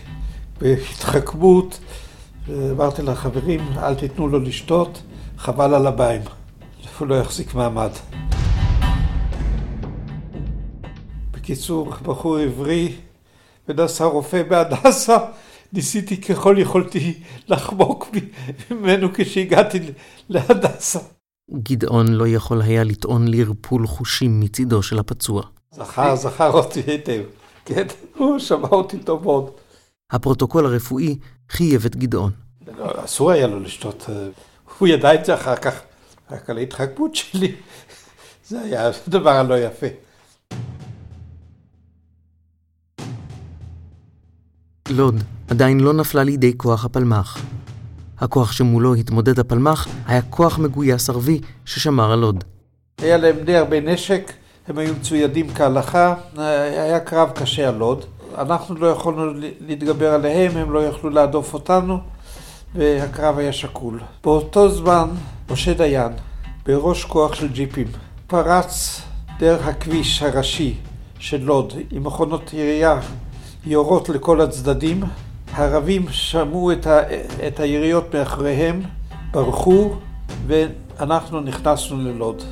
[0.61, 1.79] בהתחכמות
[2.49, 5.01] אמרתי לחברים, אל תיתנו לו לשתות,
[5.37, 6.21] חבל על המים,
[6.99, 7.91] הוא לא יחזיק מעמד.
[11.31, 12.95] בקיצור, בחור עברי,
[13.67, 15.17] ונסע רופא בהדסה,
[15.73, 17.13] ניסיתי ככל יכולתי
[17.47, 18.09] לחמוק
[18.71, 19.79] ממנו כשהגעתי
[20.29, 20.99] להדסה.
[21.53, 25.43] גדעון לא יכול היה לטעון לערפול חושים מצידו של הפצוע.
[25.71, 27.21] זכר, זכר אותי היטב,
[27.65, 29.51] כן, הוא שמע אותי טוב מאוד.
[30.11, 31.17] הפרוטוקול הרפואי
[31.49, 32.31] חייב את גדעון.
[32.77, 34.09] לא, אסור היה לו לשתות,
[34.79, 35.73] הוא ידע את זה אחר כך,
[36.31, 37.55] רק על ההתחכמות שלי.
[38.49, 39.87] זה היה הדבר הלא יפה.
[44.89, 47.56] לוד עדיין לא נפלה לידי כוח הפלמ"ח.
[48.19, 52.43] הכוח שמולו התמודד הפלמ"ח היה כוח מגויס ערבי ששמר על לוד.
[53.01, 54.33] היה להם די הרבה נשק,
[54.67, 58.05] הם היו מצוידים כהלכה, היה קרב קשה על לוד.
[58.37, 59.31] אנחנו לא יכולנו
[59.67, 61.99] להתגבר עליהם, הם לא יכלו להדוף אותנו,
[62.75, 63.99] והקרב היה שקול.
[64.23, 65.09] באותו זמן,
[65.51, 66.11] משה דיין,
[66.65, 67.87] בראש כוח של ג'יפים,
[68.27, 69.01] פרץ
[69.39, 70.75] דרך הכביש הראשי
[71.19, 72.99] של לוד עם מכונות ירייה
[73.65, 75.03] יורות לכל הצדדים.
[75.57, 77.01] הערבים שמעו את, ה,
[77.47, 78.81] את היריות מאחוריהם,
[79.31, 79.95] ברחו,
[80.47, 82.43] ואנחנו נכנסנו ללוד.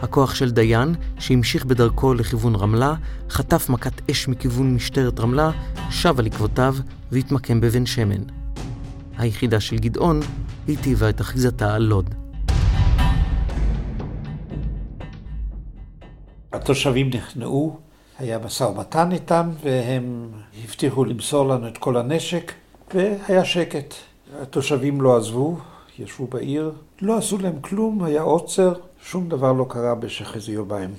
[0.00, 2.94] הכוח של דיין, שהמשיך בדרכו לכיוון רמלה,
[3.30, 5.50] חטף מכת אש מכיוון משטרת רמלה,
[5.90, 6.74] שב על עקבותיו
[7.12, 8.22] והתמקם בבן שמן.
[9.18, 10.20] היחידה של גדעון
[10.66, 12.14] היטיבה את אחיזתה על לוד.
[16.52, 17.89] התושבים נכנעו,
[18.20, 20.28] היה משא ומתן איתם, והם
[20.64, 22.52] הבטיחו למסור לנו את כל הנשק,
[22.94, 23.94] והיה שקט.
[24.42, 25.56] התושבים לא עזבו,
[25.98, 30.90] ישבו בעיר, לא עשו להם כלום, היה עוצר, שום דבר לא קרה במשך איזה יומיים.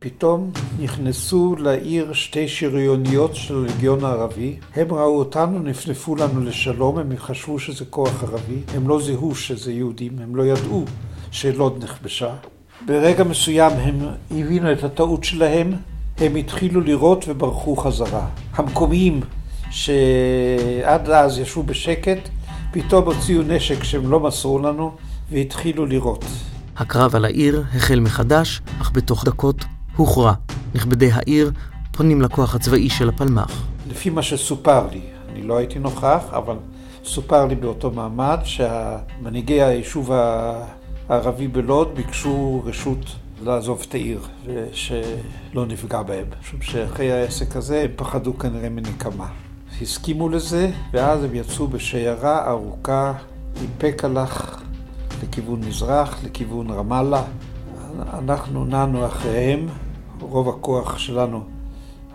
[0.00, 4.56] פתאום נכנסו לעיר שתי שריוניות של הלגיון הערבי.
[4.76, 8.60] הם ראו אותנו, נפנפו לנו לשלום, הם חשבו שזה כוח ערבי.
[8.74, 10.84] הם לא זיהו שזה יהודים, הם לא ידעו
[11.30, 12.34] שלוד נכבשה.
[12.86, 13.98] ברגע מסוים הם
[14.30, 15.72] הבינו את הטעות שלהם,
[16.18, 18.26] הם התחילו לירות וברחו חזרה.
[18.52, 19.20] המקומיים
[19.70, 22.28] שעד אז ישבו בשקט,
[22.72, 24.92] פתאום הוציאו נשק שהם לא מסרו לנו
[25.30, 26.24] והתחילו לירות.
[26.76, 29.64] הקרב על העיר החל מחדש, אך בתוך דקות
[29.98, 30.32] הוכרע.
[30.74, 31.50] נכבדי העיר
[31.92, 33.62] פונים לכוח הצבאי של הפלמ"ח.
[33.90, 35.00] לפי מה שסופר לי,
[35.32, 36.54] אני לא הייתי נוכח, אבל
[37.04, 40.10] סופר לי באותו מעמד שהמנהיגי היישוב
[41.08, 43.04] הערבי בלוד ביקשו רשות
[43.44, 46.26] לעזוב את העיר ושלא נפגע בהם.
[46.40, 49.26] משום שאחרי העסק הזה הם פחדו כנראה מנקמה.
[49.82, 53.12] הסכימו לזה, ואז הם יצאו בשיירה ארוכה
[53.60, 54.62] עם פקלח
[55.22, 57.22] לכיוון מזרח, לכיוון רמאללה.
[58.18, 59.66] אנחנו נענו אחריהם,
[60.20, 61.44] רוב הכוח שלנו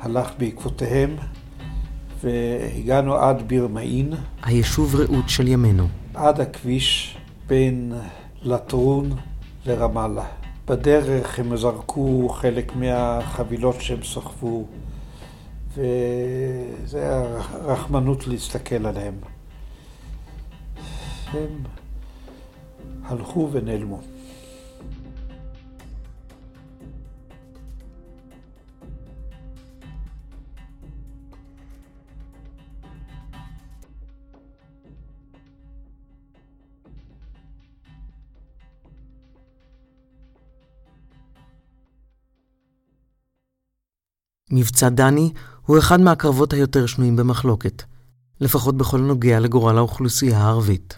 [0.01, 1.15] הלך בעקבותיהם,
[2.23, 4.13] והגענו עד ביר מעין.
[4.43, 5.87] היישוב רעות של ימינו.
[6.13, 7.93] עד הכביש בין
[8.43, 9.09] לטרון
[9.65, 10.25] לרמאללה.
[10.67, 14.65] בדרך הם זרקו חלק מהחבילות שהם סחבו,
[15.73, 17.23] וזה היה
[17.65, 19.13] רחמנות להסתכל עליהם.
[21.33, 21.63] הם
[23.05, 24.01] הלכו ונעלמו.
[44.55, 45.31] מבצע דני
[45.65, 47.83] הוא אחד מהקרבות היותר שנויים במחלוקת,
[48.41, 50.97] לפחות בכל הנוגע לגורל האוכלוסייה הערבית.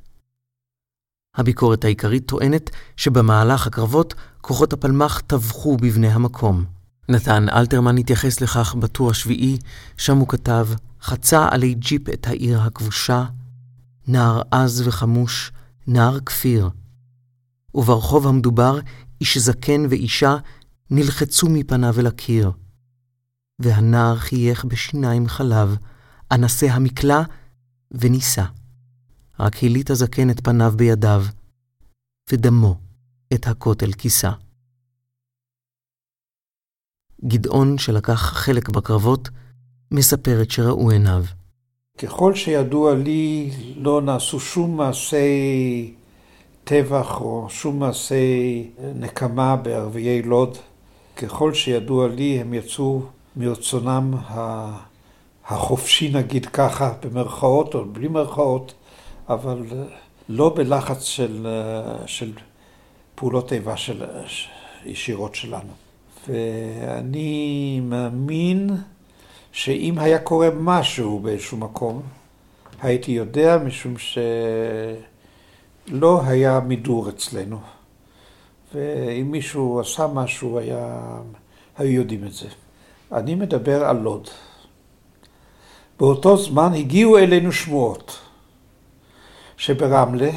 [1.36, 6.66] הביקורת העיקרית טוענת שבמהלך הקרבות כוחות הפלמ"ח טבחו בבני המקום.
[7.10, 9.58] נתן אלתרמן התייחס לכך בטור השביעי,
[9.98, 10.68] שם הוא כתב,
[11.02, 13.26] חצה עלי ג'יפ את העיר הכבושה,
[14.08, 15.52] נער עז וחמוש,
[15.88, 16.70] נער כפיר.
[17.76, 18.80] וברחוב המדובר,
[19.22, 20.38] איש זקן ואישה
[20.92, 22.52] נלחצו מפניו אל הקיר.
[23.60, 25.78] והנער חייך בשיניים חלב,
[26.32, 27.22] אנסה המקלע
[27.92, 28.44] ונישא.
[29.40, 31.24] רק הליט הזקן את פניו בידיו,
[32.32, 32.76] ודמו
[33.34, 34.32] את הכותל כיסה.
[37.26, 39.30] גדעון, שלקח חלק בקרבות,
[39.92, 41.24] מספר את שראו עיניו.
[41.98, 45.94] ככל שידוע לי, לא נעשו שום מעשי
[46.64, 50.58] טבח או שום מעשי נקמה בערביי לוד.
[51.16, 53.02] ככל שידוע לי, הם יצאו
[53.38, 54.14] מרצונם
[55.46, 58.74] החופשי, נגיד ככה, במרכאות או בלי מרכאות,
[59.30, 59.64] אבל
[60.30, 61.48] לא בלחץ של,
[62.06, 62.32] של
[63.16, 64.04] פעולות איבה של,
[64.86, 65.74] ישירות שלנו.
[66.28, 68.70] ואני מאמין
[69.52, 72.02] שאם היה קורה משהו באיזשהו מקום,
[72.82, 73.94] הייתי יודע, משום
[75.88, 77.60] שלא היה מידור אצלנו.
[78.74, 81.00] ואם מישהו עשה משהו, היה...
[81.78, 82.48] היו יודעים את זה.
[83.12, 84.28] אני מדבר על לוד.
[86.00, 88.20] באותו זמן הגיעו אלינו שמועות
[89.58, 90.32] שברמלה,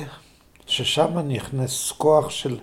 [0.67, 2.59] ששם נכנס כוח של,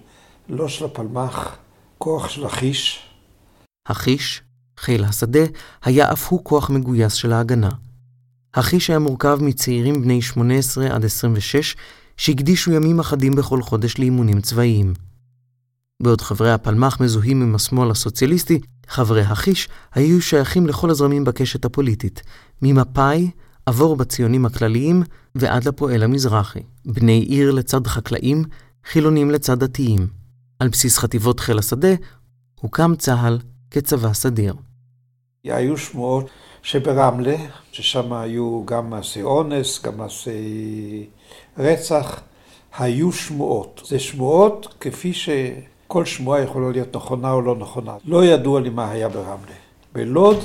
[0.49, 1.57] לא של הפלמ"ח,
[1.97, 3.09] כוח של החיש.
[3.87, 4.41] החיש,
[4.77, 5.43] חיל השדה,
[5.83, 7.69] היה אף הוא כוח מגויס של ההגנה.
[8.53, 11.75] החיש היה מורכב מצעירים בני 18 עד 26,
[12.17, 14.93] שהקדישו ימים אחדים בכל חודש לאימונים צבאיים.
[16.03, 22.21] בעוד חברי הפלמ"ח מזוהים עם השמאל הסוציאליסטי, חברי החיש היו שייכים לכל הזרמים בקשת הפוליטית,
[22.62, 23.31] ממפא"י,
[23.65, 25.03] עבור בציונים הכלליים
[25.36, 26.60] ועד לפועל המזרחי.
[26.86, 28.43] בני עיר לצד חקלאים,
[28.86, 30.08] חילונים לצד דתיים.
[30.60, 31.93] על בסיס חטיבות חיל השדה,
[32.62, 33.39] הוקם צה"ל
[33.71, 34.53] כצבא סדיר.
[35.43, 36.29] היו שמועות
[36.63, 37.36] שברמלה,
[37.71, 41.08] ששם היו גם מעשי אונס, גם מעשי
[41.58, 42.19] רצח,
[42.77, 43.81] היו שמועות.
[43.86, 45.13] זה שמועות כפי
[45.86, 47.93] שכל שמועה יכולה להיות נכונה או לא נכונה.
[48.06, 49.56] לא ידוע לי מה היה ברמלה.
[49.93, 50.38] בלוד,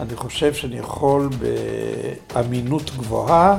[0.00, 1.28] אני חושב שאני יכול
[2.32, 3.58] באמינות גבוהה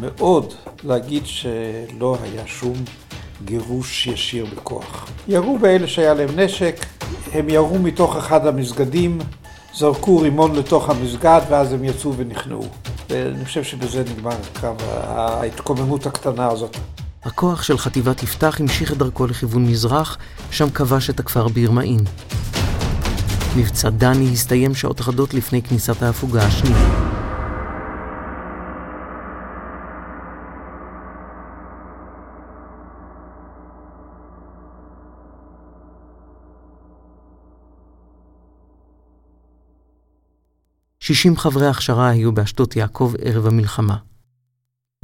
[0.00, 2.72] מאוד להגיד שלא היה שום
[3.44, 5.08] גירוש ישיר בכוח.
[5.28, 6.86] ירו באלה שהיה להם נשק,
[7.32, 9.18] הם ירו מתוך אחד המסגדים,
[9.74, 12.64] זרקו רימון לתוך המסגד ואז הם יצאו ונכנעו.
[13.10, 16.76] ואני חושב שבזה נגמר קו ההתקוממות הקטנה הזאת.
[17.24, 20.18] הכוח של חטיבת יפתח המשיך את דרכו לכיוון מזרח,
[20.50, 22.00] שם כבש את הכפר בירמאין.
[23.56, 27.12] מבצע דני הסתיים שעות אחדות לפני כניסת ההפוגה השנייה.
[41.00, 43.96] שישים חברי הכשרה היו באשדות יעקב ערב המלחמה.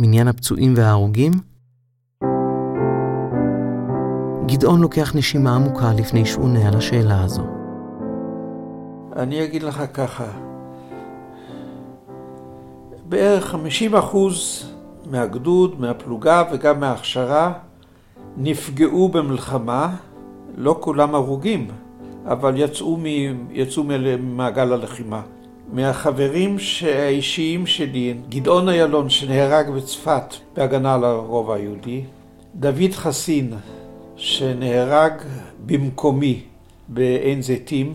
[0.01, 1.58] מניין הפצועים וההרוגים?
[4.51, 7.43] גדעון לוקח נשימה עמוקה לפני שהוא עונה על השאלה הזו.
[9.17, 10.25] אני אגיד לך ככה,
[13.09, 14.67] בערך 50 אחוז
[15.11, 17.53] מהגדוד, מהפלוגה וגם מההכשרה
[18.37, 19.95] נפגעו במלחמה,
[20.57, 21.69] לא כולם הרוגים,
[22.27, 23.05] אבל יצאו, מ...
[23.51, 25.23] יצאו ממעגל הלחימה.
[25.73, 32.03] מהחברים האישיים שלי, גדעון איילון שנהרג בצפת בהגנה על הרובע היהודי,
[32.55, 33.53] דוד חסין
[34.19, 35.13] שנהרג
[35.67, 36.43] במקומי
[36.89, 37.93] בעין זיתים,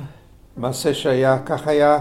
[0.57, 1.99] מעשה שהיה, כך היה,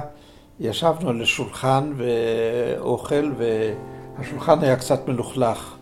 [0.60, 5.74] ישבנו על השולחן ואוכל והשולחן היה קצת מלוכלך.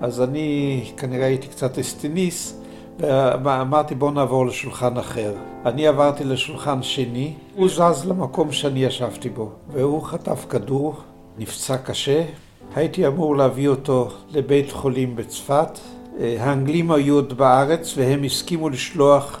[0.00, 2.60] אז אני כנראה הייתי קצת אסטיניס
[2.98, 5.34] ואמרתי בוא נעבור לשולחן אחר.
[5.66, 10.94] אני עברתי לשולחן שני, הוא זז למקום שאני ישבתי בו, והוא חטף כדור,
[11.38, 12.24] נפצע קשה.
[12.74, 15.78] הייתי אמור להביא אותו לבית חולים בצפת.
[16.20, 19.40] האנגלים היו עוד בארץ והם הסכימו לשלוח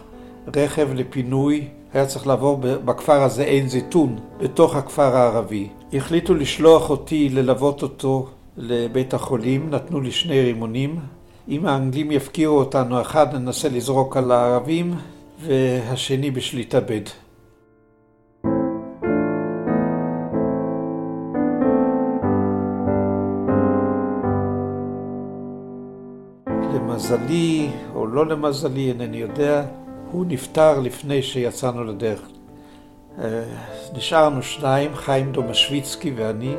[0.56, 1.64] רכב לפינוי.
[1.94, 5.68] היה צריך לעבור בכפר הזה עין זיתון, בתוך הכפר הערבי.
[5.92, 10.98] החליטו לשלוח אותי ללוות אותו לבית החולים, נתנו לי שני רימונים.
[11.48, 14.94] אם האנגלים יפקירו אותנו, אחד ננסה לזרוק על הערבים
[15.40, 16.98] והשני בשליטה ב'.
[27.10, 29.64] למזלי או לא למזלי, אינני יודע,
[30.12, 32.28] הוא נפטר לפני שיצאנו לדרך.
[33.18, 33.44] אה,
[33.96, 36.54] נשארנו שניים, חיים דומשוויצקי ואני.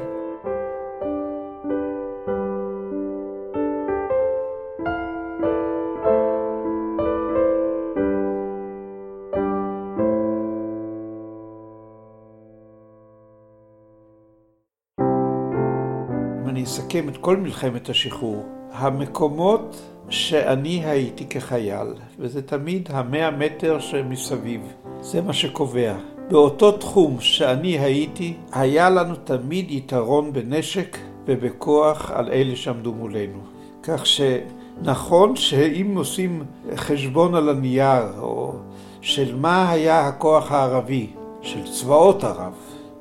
[16.64, 21.88] אסכם את כל מלחמת השחרור, המקומות שאני הייתי כחייל,
[22.20, 24.62] וזה תמיד המאה מטר שמסביב,
[25.02, 25.94] זה מה שקובע.
[26.30, 33.40] באותו תחום שאני הייתי, היה לנו תמיד יתרון בנשק ובכוח על אלה שעמדו מולנו.
[33.84, 36.44] כך שנכון שאם עושים
[36.76, 38.54] חשבון על הנייר, או
[39.02, 41.08] של מה היה הכוח הערבי,
[41.42, 42.54] של צבאות ערב,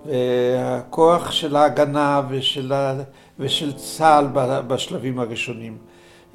[0.06, 2.72] והכוח של ההגנה ושל.
[3.38, 4.26] ושל צה"ל
[4.66, 5.76] בשלבים הראשונים.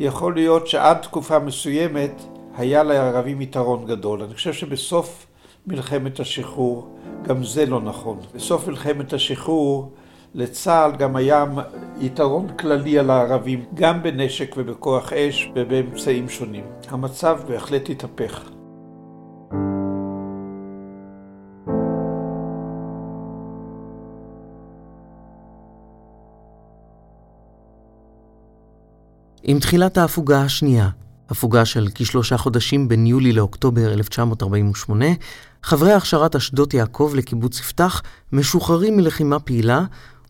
[0.02, 2.22] יכול להיות שעד תקופה מסוימת
[2.58, 4.24] היה לערבים יתרון גדול.
[4.24, 5.26] אני חושב שבסוף
[5.68, 8.20] מלחמת השחרור גם זה לא נכון.
[8.36, 9.92] בסוף מלחמת השחרור
[10.36, 11.46] לצה"ל גם היה
[12.00, 16.64] יתרון כללי על הערבים, גם בנשק ובכוח אש ובאמצעים שונים.
[16.90, 18.61] המצב בהחלט התהפך.
[29.44, 30.90] עם תחילת ההפוגה השנייה,
[31.30, 35.06] הפוגה של כשלושה חודשים בין יולי לאוקטובר 1948,
[35.64, 38.02] חברי הכשרת אשדות יעקב לקיבוץ יפתח
[38.32, 39.84] משוחררים מלחימה פעילה,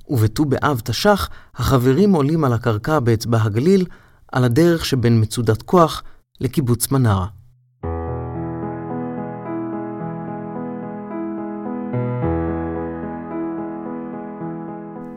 [0.10, 3.86] ובט"ו באב תש"ח החברים עולים על הקרקע באצבע הגליל,
[4.32, 6.04] על הדרך שבין מצודת כוח
[6.42, 7.28] לקיבוץ מנרה.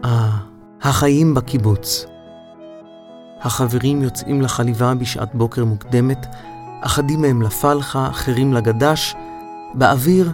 [0.04, 0.38] אה,
[0.82, 2.13] החיים בקיבוץ.
[3.44, 6.26] החברים יוצאים לחליבה בשעת בוקר מוקדמת,
[6.80, 9.14] אחדים מהם לפלחה, אחרים לגדש,
[9.74, 10.32] באוויר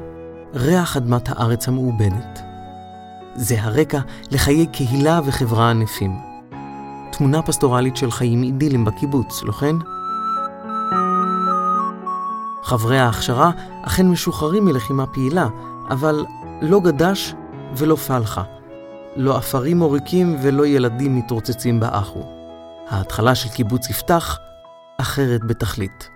[0.54, 2.40] ריח אדמת הארץ המעובדת.
[3.34, 4.00] זה הרקע
[4.30, 6.18] לחיי קהילה וחברה ענפים.
[7.12, 9.76] תמונה פסטורלית של חיים אידילים בקיבוץ, לא כן?
[12.62, 13.50] חברי ההכשרה
[13.82, 15.48] אכן משוחררים מלחימה פעילה,
[15.90, 16.24] אבל
[16.62, 17.34] לא גדש
[17.76, 18.42] ולא פלחה.
[19.16, 22.39] לא עפרים עוריקים ולא ילדים מתרוצצים באחו.
[22.90, 24.38] ההתחלה של קיבוץ יפתח
[25.00, 26.08] אחרת בתכלית.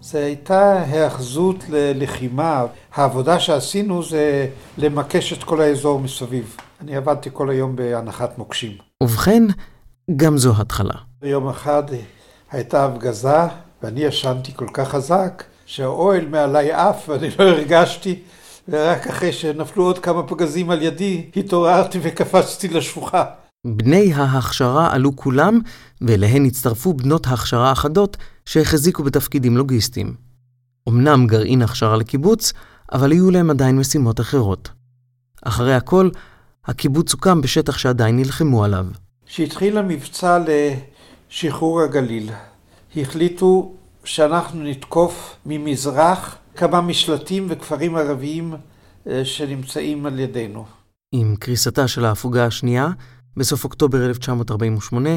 [0.00, 2.64] זו הייתה היאחזות ללחימה.
[2.94, 4.46] העבודה שעשינו זה
[4.78, 6.56] למקש את כל האזור מסביב.
[6.80, 8.72] אני עבדתי כל היום בהנחת מוקשים.
[9.02, 9.42] ובכן,
[10.16, 10.94] גם זו התחלה.
[11.20, 11.82] ביום אחד
[12.52, 13.38] הייתה הפגזה,
[13.82, 18.22] ואני ישנתי כל כך חזק, שהאוהל מעליי עף ואני לא הרגשתי,
[18.68, 23.24] ורק אחרי שנפלו עוד כמה פגזים על ידי, התעוררתי וקפצתי לשבוחה.
[23.66, 25.60] בני ההכשרה עלו כולם,
[26.00, 30.14] ואליהן הצטרפו בנות הכשרה אחדות שהחזיקו בתפקידים לוגיסטיים.
[30.88, 32.52] אמנם גרעין הכשרה לקיבוץ,
[32.92, 34.70] אבל היו להם עדיין משימות אחרות.
[35.42, 36.10] אחרי הכל,
[36.66, 38.86] הקיבוץ הוקם בשטח שעדיין נלחמו עליו.
[39.26, 42.30] כשהתחיל המבצע לשחרור הגליל,
[42.96, 48.54] החליטו שאנחנו נתקוף ממזרח כמה משלטים וכפרים ערביים
[49.06, 50.64] אה, שנמצאים על ידינו.
[51.12, 52.88] עם קריסתה של ההפוגה השנייה,
[53.36, 55.10] בסוף אוקטובר 1948,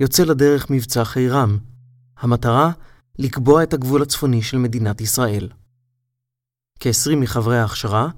[0.00, 1.58] יוצא לדרך מבצע חירם.
[2.18, 2.70] המטרה,
[3.18, 5.48] לקבוע את הגבול הצפוני של מדינת ישראל.
[6.80, 8.08] כ-20 מחברי ההכשרה,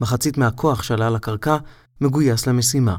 [0.00, 1.56] מחצית מהכוח שעלה לקרקע,
[2.00, 2.96] מגויס למשימה.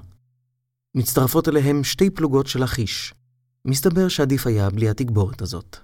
[0.95, 3.13] מצטרפות אליהם שתי פלוגות של החיש.
[3.65, 5.77] מסתבר שעדיף היה בלי התגבורת הזאת.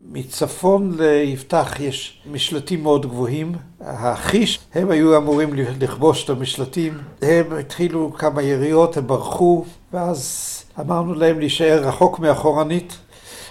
[0.00, 3.52] מצפון ליפתח יש משלטים מאוד גבוהים.
[3.80, 6.98] החיש, הם היו אמורים לכבוש את המשלטים.
[7.22, 12.96] הם התחילו כמה יריות, הם ברחו, ואז אמרנו להם להישאר רחוק מאחורנית,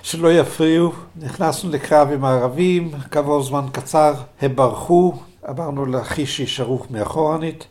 [0.01, 0.91] שלא יפריעו.
[1.15, 5.13] נכנסנו לקרב עם הערבים, כעבור זמן קצר הם ברחו,
[5.49, 7.67] אמרנו לחיש שישארו מאחורנית.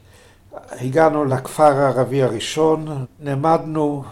[0.71, 4.05] הגענו לכפר הערבי הראשון, נעמדנו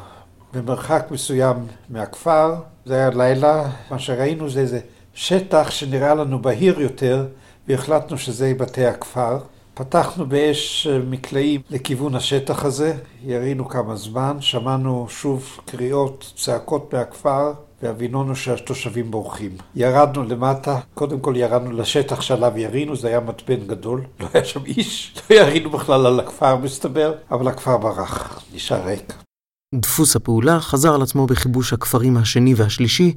[0.53, 1.57] במרחק מסוים
[1.91, 2.55] מהכפר.
[2.87, 4.81] זה היה לילה, מה שראינו זה איזה
[5.15, 7.27] שטח שנראה לנו בהיר יותר,
[7.69, 9.39] והחלטנו שזה בתי הכפר.
[9.75, 18.37] פתחנו באש מקלעים לכיוון השטח הזה, ירינו כמה זמן, שמענו שוב קריאות, צעקות מהכפר, והבינונו
[18.37, 19.57] שהתושבים בורחים.
[19.75, 24.65] ירדנו למטה, קודם כל ירדנו לשטח שעליו ירינו, זה היה מתבן גדול, לא היה שם
[24.65, 29.24] איש, לא ירינו בכלל על הכפר מסתבר, אבל הכפר ברח, נשאר ריק.
[29.81, 33.15] דפוס הפעולה חזר על עצמו בכיבוש הכפרים השני והשלישי,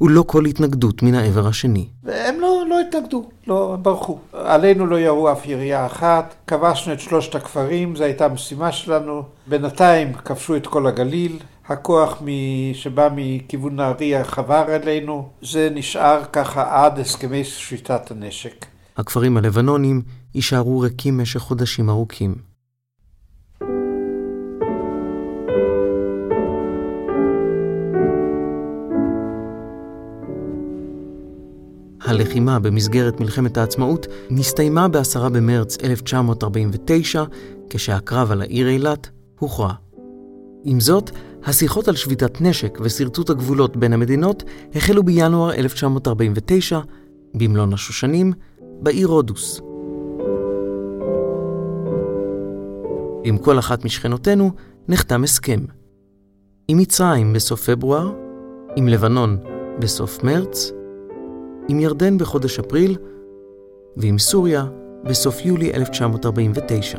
[0.00, 1.88] ולא כל התנגדות מן העבר השני.
[2.04, 4.18] והם לא, לא התנגדו, לא, הם ברחו.
[4.32, 9.22] עלינו לא ירו אף ירייה אחת, כבשנו את שלושת הכפרים, זו הייתה המשימה שלנו.
[9.46, 11.38] בינתיים כבשו את כל הגליל,
[11.68, 12.22] הכוח
[12.72, 18.66] שבא מכיוון נהריה חבר אלינו, זה נשאר ככה עד הסכמי שביתת הנשק.
[18.96, 20.02] הכפרים הלבנונים
[20.34, 22.47] יישארו ריקים משך חודשים ארוכים.
[32.08, 37.24] הלחימה במסגרת מלחמת העצמאות נסתיימה ב-10 במרץ 1949,
[37.70, 39.72] כשהקרב על העיר אילת הוכרע.
[40.64, 41.10] עם זאת,
[41.44, 44.42] השיחות על שביתת נשק ושרטוט הגבולות בין המדינות
[44.74, 46.80] החלו בינואר 1949,
[47.34, 49.60] במלון השושנים, בעיר רודוס.
[53.24, 54.50] עם כל אחת משכנותינו
[54.88, 55.60] נחתם הסכם.
[56.68, 58.12] עם מצרים בסוף פברואר,
[58.76, 59.36] עם לבנון
[59.78, 60.72] בסוף מרץ,
[61.68, 62.96] עם ירדן בחודש אפריל
[63.96, 64.64] ועם סוריה
[65.04, 66.98] בסוף יולי 1949.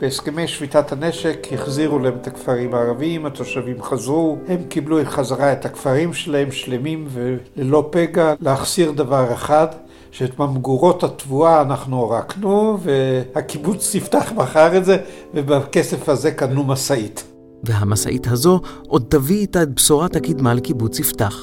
[0.00, 6.12] בהסכמי שביתת הנשק החזירו להם את הכפרים הערביים, התושבים חזרו, הם קיבלו חזרה את הכפרים
[6.12, 9.66] שלהם שלמים וללא פגע, להחסיר דבר אחד,
[10.10, 14.96] שאת ממגורות התבואה אנחנו הורקנו, והקיבוץ יפתח מכר את זה,
[15.34, 17.35] ובכסף הזה קנו משאית.
[17.64, 21.34] והמשאית הזו עוד תביא איתה את בשורת הקדמה לקיבוץ יפתח.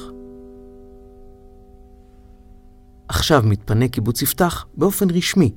[3.08, 5.52] עכשיו מתפנה קיבוץ יפתח באופן רשמי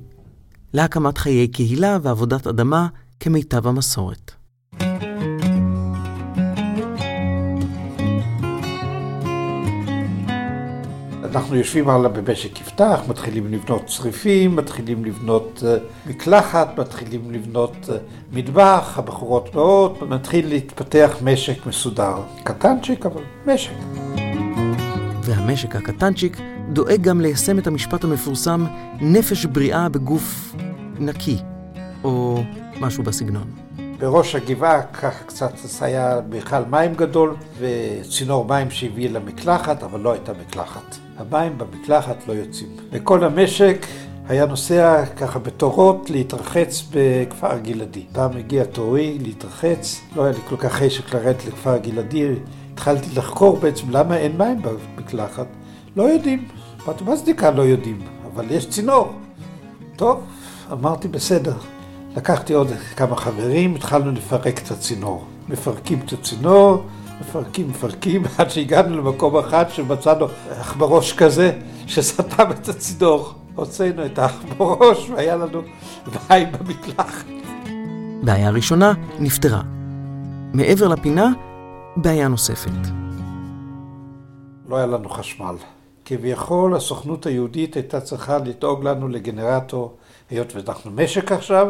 [0.74, 2.88] להקמת חיי קהילה ועבודת אדמה
[3.20, 4.37] כמיטב המסורת.
[11.32, 17.92] אנחנו יושבים הלאה במשק יפתח, מתחילים לבנות צריפים, מתחילים לבנות uh, מקלחת, מתחילים לבנות uh,
[18.32, 22.14] מטבח, הבחורות באות, מתחיל להתפתח משק מסודר.
[22.44, 23.72] קטנצ'יק, אבל משק.
[25.22, 26.36] והמשק הקטנצ'יק
[26.72, 28.66] דואג גם ליישם את המשפט המפורסם
[29.00, 30.54] נפש בריאה בגוף
[30.98, 31.38] נקי,
[32.04, 32.42] או
[32.80, 33.50] משהו בסגנון.
[33.98, 40.32] בראש הגבעה, ככה קצת היה מיכל מים גדול וצינור מים שהביא למקלחת, אבל לא הייתה
[40.32, 41.07] מקלחת.
[41.18, 42.68] המים במקלחת לא יוצאים.
[42.92, 43.86] וכל המשק
[44.28, 48.04] היה נוסע ככה בתורות להתרחץ בכפר גלעדי.
[48.12, 52.28] פעם הגיע תורי להתרחץ, לא היה לי כל כך חשק לרדת לכפר גלעדי,
[52.72, 55.46] התחלתי לחקור בעצם למה אין מים במקלחת.
[55.96, 56.48] לא יודעים.
[56.84, 58.00] אמרתי, מה נקרא לא יודעים?
[58.34, 59.12] אבל יש צינור.
[59.96, 60.20] טוב,
[60.72, 61.54] אמרתי בסדר.
[62.16, 65.24] לקחתי עוד כמה חברים, התחלנו לפרק את הצינור.
[65.48, 66.82] מפרקים את הצינור,
[67.20, 73.34] מפרקים, מפרקים, עד שהגענו למקום אחד שמצאנו עכברוש כזה שסתם את הצינור.
[73.54, 75.62] הוצאנו את העכברוש והיה לנו
[76.30, 77.26] מים במקלחת.
[78.22, 79.62] בעיה ראשונה נפתרה.
[80.52, 81.32] מעבר לפינה,
[81.96, 82.88] בעיה נוספת.
[84.68, 85.54] לא היה לנו חשמל.
[86.04, 89.96] כביכול הסוכנות היהודית הייתה צריכה לדאוג לנו לגנרטור,
[90.30, 91.68] היות ואנחנו משק עכשיו,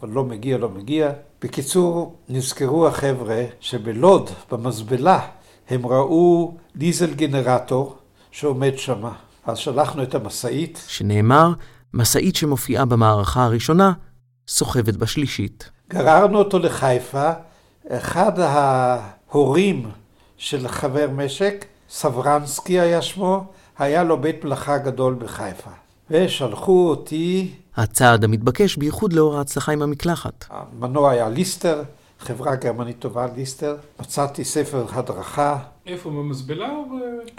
[0.00, 1.10] אבל לא מגיע, לא מגיע.
[1.42, 5.20] בקיצור, נזכרו החבר'ה שבלוד, במזבלה,
[5.70, 7.96] הם ראו דיזל גנרטור
[8.30, 9.12] שעומד שמה.
[9.46, 10.84] אז שלחנו את המשאית.
[10.88, 11.52] שנאמר,
[11.94, 13.92] משאית שמופיעה במערכה הראשונה,
[14.48, 15.70] סוחבת בשלישית.
[15.90, 17.30] גררנו אותו לחיפה.
[17.88, 19.90] אחד ההורים
[20.36, 23.44] של חבר משק, סברנסקי היה שמו,
[23.78, 25.70] היה לו בית מלאכה גדול בחיפה.
[26.10, 27.54] ושלחו אותי...
[27.78, 30.44] הצעד המתבקש בייחוד לאור ההצלחה עם המקלחת.
[30.50, 31.82] המנוע היה ליסטר,
[32.18, 33.76] חברה גרמנית טובה ליסטר.
[34.00, 35.58] מצאתי ספר הדרכה.
[35.86, 36.92] איפה, במזבלה או ב...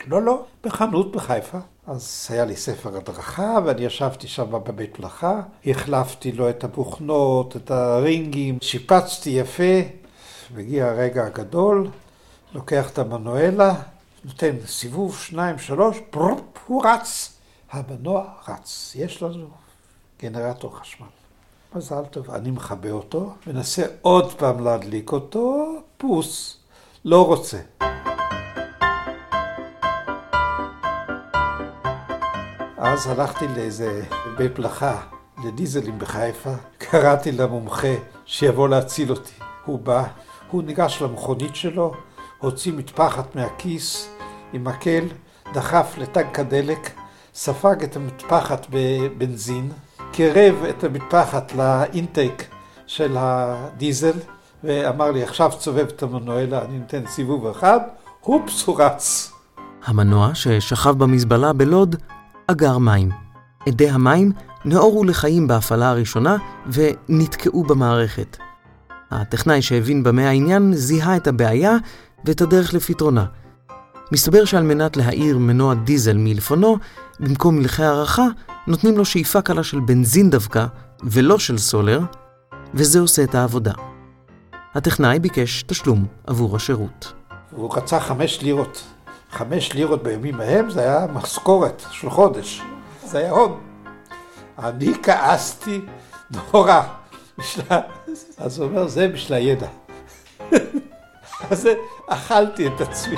[0.08, 1.58] לא, לא, בחנות בחיפה.
[1.88, 5.42] אז היה לי ספר הדרכה, ואני ישבתי שם בבית מלאכה.
[5.66, 9.80] החלפתי לו את הבוכנות, את הרינגים, שיפצתי יפה.
[10.56, 11.88] מגיע הרגע הגדול,
[12.54, 13.74] לוקח את המנואלה,
[14.26, 17.34] נותן סיבוב, שניים, שלוש, פרופ, הוא רץ.
[17.72, 18.94] המנוע רץ.
[18.96, 19.48] יש לנו
[20.22, 21.08] גנרטור חשמל.
[21.76, 26.58] מזל טוב, אני מכבה אותו, מנסה עוד פעם להדליק אותו, פוס,
[27.06, 27.58] לא רוצה.
[32.78, 34.04] אז הלכתי לאיזה
[34.38, 35.02] בית מלאכה,
[35.46, 37.96] לדיזלים בחיפה, קראתי למומחה
[38.26, 39.34] שיבוא להציל אותי.
[39.66, 40.04] הוא בא,
[40.52, 41.94] הוא ניגש למכונית שלו,
[42.38, 44.10] הוציא מטפחת מהכיס
[44.54, 45.06] עם מקל,
[45.54, 46.92] דחף לטנק הדלק,
[47.34, 49.72] ספג את המטפחת בבנזין,
[50.12, 52.48] קירב את המטפחת לאינטייק
[52.88, 54.18] של הדיזל,
[54.64, 57.80] ואמר לי, עכשיו צובב את המנואלה, אני נותן סיבוב אחד,
[58.22, 59.32] הופס, הוא רץ.
[59.86, 61.96] המנוע ששכב במזבלה בלוד
[62.48, 63.10] אגר מים.
[63.70, 64.32] אדי המים
[64.66, 66.38] נאורו לחיים בהפעלה הראשונה
[66.68, 68.38] ונתקעו במערכת.
[69.12, 71.78] הטכנאי שהבין במה העניין זיהה את הבעיה
[72.26, 73.26] ואת הדרך לפתרונה.
[74.12, 76.78] מסתבר שעל מנת להאיר מנוע דיזל מלפונו,
[77.20, 78.26] במקום מלכי הערכה,
[78.70, 80.66] נותנים לו שאיפה קלה של בנזין דווקא,
[81.04, 82.00] ולא של סולר,
[82.74, 83.74] וזה עושה את העבודה.
[84.76, 87.14] הטכנאי ביקש תשלום עבור השירות.
[87.52, 88.84] הוא רצה חמש לירות.
[89.32, 92.62] חמש לירות בימים ההם זה היה משכורת של חודש.
[93.06, 93.60] זה היה הון.
[94.60, 95.82] אני כעסתי
[96.32, 96.82] נורא.
[98.38, 99.68] אז הוא אומר, זה בשביל הידע.
[101.52, 101.70] אז
[102.08, 103.16] אכלתי את עצמי.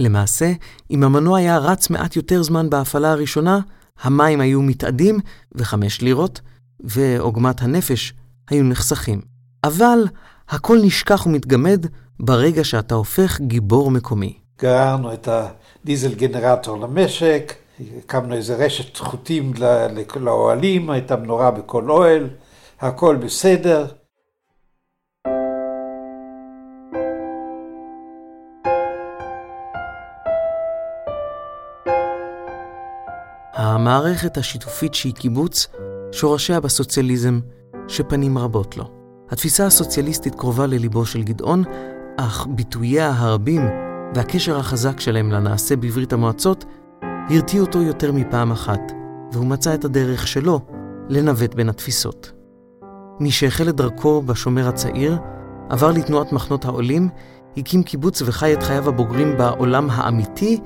[0.00, 0.52] למעשה,
[0.90, 3.60] אם המנוע היה רץ מעט יותר זמן בהפעלה הראשונה,
[4.02, 5.20] המים היו מתאדים
[5.52, 6.40] וחמש לירות,
[6.80, 8.12] ועוגמת הנפש
[8.50, 9.20] היו נחסכים.
[9.64, 10.04] אבל
[10.48, 11.86] הכל נשכח ומתגמד
[12.20, 14.38] ברגע שאתה הופך גיבור מקומי.
[14.62, 17.54] גררנו את הדיזל גנרטור למשק,
[17.98, 19.52] הקמנו איזה רשת חוטים
[20.16, 22.28] לאוהלים, הייתה מנורה בכל אוהל,
[22.80, 23.86] הכל בסדר.
[33.94, 35.66] המערכת השיתופית שהיא קיבוץ,
[36.12, 37.40] שורשיה בסוציאליזם,
[37.88, 38.84] שפנים רבות לו.
[39.30, 41.62] התפיסה הסוציאליסטית קרובה לליבו של גדעון,
[42.16, 43.62] אך ביטוייה הרבים
[44.14, 46.64] והקשר החזק שלהם לנעשה בברית המועצות,
[47.02, 48.92] הרתיעו אותו יותר מפעם אחת,
[49.32, 50.60] והוא מצא את הדרך שלו
[51.08, 52.32] לנווט בין התפיסות.
[53.20, 55.18] מי שהחל את דרכו בשומר הצעיר,
[55.70, 57.08] עבר לתנועת מחנות העולים,
[57.56, 60.60] הקים קיבוץ וחי את חייו הבוגרים בעולם האמיתי,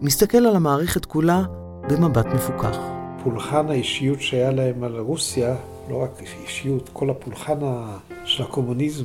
[0.00, 1.42] מסתכל על המערכת כולה
[1.90, 2.78] במבט מפוכח.
[3.24, 5.54] פולחן האישיות שהיה להם על רוסיה,
[5.90, 7.58] לא רק אישיות, כל הפולחן
[8.24, 9.04] של הקומוניזם,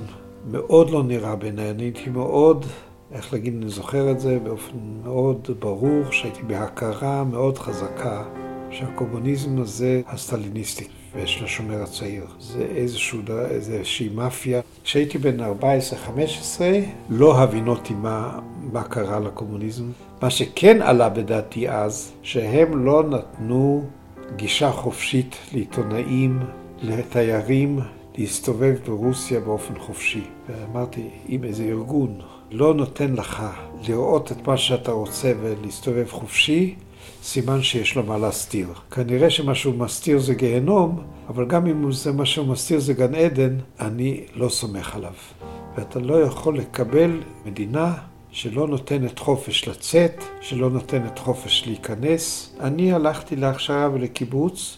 [0.51, 1.69] מאוד לא נראה בעיניי.
[1.69, 2.65] אני הייתי מאוד,
[3.11, 8.23] איך להגיד, אני זוכר את זה באופן מאוד ברור, שהייתי בהכרה מאוד חזקה
[8.71, 12.25] שהקומוניזם הזה הסטליניסטי ושל השומר הצעיר.
[12.39, 13.19] זה איזשהו,
[13.49, 14.61] איזושהי מאפיה.
[14.83, 15.43] כשהייתי בן 14-15,
[17.09, 18.39] לא הבינותי מה,
[18.71, 19.85] מה קרה לקומוניזם.
[20.21, 23.85] מה שכן עלה בדעתי אז, שהם לא נתנו
[24.35, 26.39] גישה חופשית לעיתונאים,
[26.81, 27.79] לתיירים,
[28.17, 30.23] להסתובב ברוסיה באופן חופשי.
[30.47, 32.19] ואמרתי, אם איזה ארגון
[32.51, 33.43] לא נותן לך
[33.87, 36.75] לראות את מה שאתה רוצה ולהסתובב חופשי,
[37.23, 38.67] סימן שיש לו מה להסתיר.
[38.91, 43.15] כנראה שמה שהוא מסתיר זה גיהנום, אבל גם אם זה מה שהוא מסתיר זה גן
[43.15, 45.13] עדן, אני לא סומך עליו.
[45.77, 47.93] ואתה לא יכול לקבל מדינה
[48.35, 52.55] שלא נותנת חופש לצאת, שלא נותנת חופש להיכנס.
[52.59, 54.77] אני הלכתי להכשרה ולקיבוץ,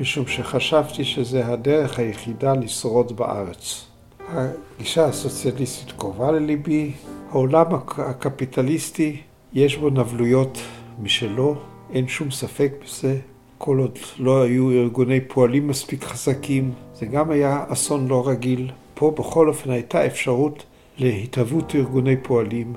[0.00, 3.86] משום שחשבתי שזה הדרך היחידה לשרוד בארץ.
[4.28, 6.92] הגישה הסוציאליסטית קרובה לליבי,
[7.30, 7.66] העולם
[7.98, 9.16] הקפיטליסטי
[9.52, 10.58] יש בו נבלויות
[11.02, 11.56] משלו,
[11.92, 13.18] אין שום ספק בזה.
[13.58, 18.70] כל עוד לא היו ארגוני פועלים מספיק חזקים, זה גם היה אסון לא רגיל.
[18.94, 20.64] פה בכל אופן הייתה אפשרות
[20.98, 22.72] להתהוות ארגוני פועלים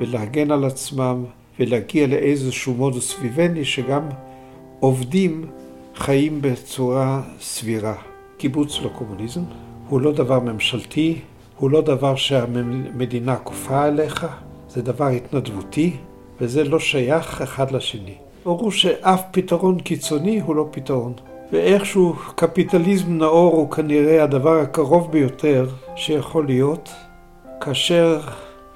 [0.00, 1.24] ולהגן על עצמם
[1.58, 4.08] ולהגיע לאיזשהו מודוס ויבני שגם
[4.80, 5.46] עובדים
[5.94, 7.94] חיים בצורה סבירה.
[8.36, 9.40] קיבוץ לא קומוניזם
[9.88, 11.18] הוא לא דבר ממשלתי,
[11.56, 14.26] הוא לא דבר שהמדינה כופה עליך,
[14.68, 15.96] זה דבר התנדבותי
[16.40, 18.14] וזה לא שייך אחד לשני.
[18.44, 21.12] ברור שאף פתרון קיצוני הוא לא פתרון.
[21.52, 25.66] ואיכשהו קפיטליזם נאור הוא כנראה הדבר הקרוב ביותר
[25.96, 26.90] שיכול להיות,
[27.60, 28.20] כאשר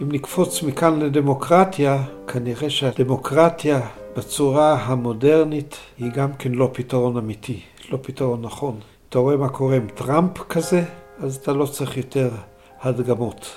[0.02, 3.80] אם נקפוץ מכאן לדמוקרטיה, כנראה שהדמוקרטיה
[4.16, 7.60] בצורה המודרנית היא גם כן לא פתרון אמיתי,
[7.90, 8.80] לא פתרון נכון.
[9.08, 10.84] אתה רואה מה קורה עם טראמפ כזה,
[11.18, 12.30] אז אתה לא צריך יותר
[12.80, 13.56] הדגמות.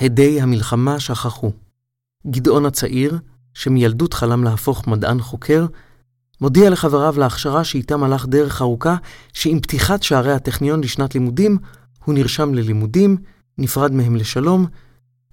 [0.00, 1.50] הדי המלחמה שכחו.
[2.26, 3.18] גדעון הצעיר,
[3.54, 5.66] שמילדות חלם להפוך מדען חוקר,
[6.40, 8.96] מודיע לחבריו להכשרה שאיתם הלך דרך ארוכה,
[9.32, 11.58] שעם פתיחת שערי הטכניון לשנת לימודים,
[12.04, 13.16] הוא נרשם ללימודים,
[13.58, 14.66] נפרד מהם לשלום,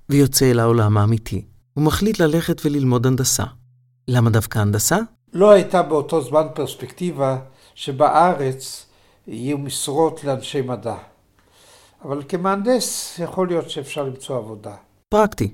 [0.09, 1.45] ויוצא אל העולם האמיתי.
[1.73, 3.43] הוא מחליט ללכת וללמוד הנדסה.
[4.07, 4.97] למה דווקא הנדסה?
[5.33, 7.37] לא הייתה באותו זמן פרספקטיבה
[7.75, 8.85] שבארץ
[9.27, 10.95] יהיו משרות לאנשי מדע.
[12.07, 14.75] אבל כמהנדס יכול להיות שאפשר למצוא עבודה.
[15.09, 15.53] פרקטי.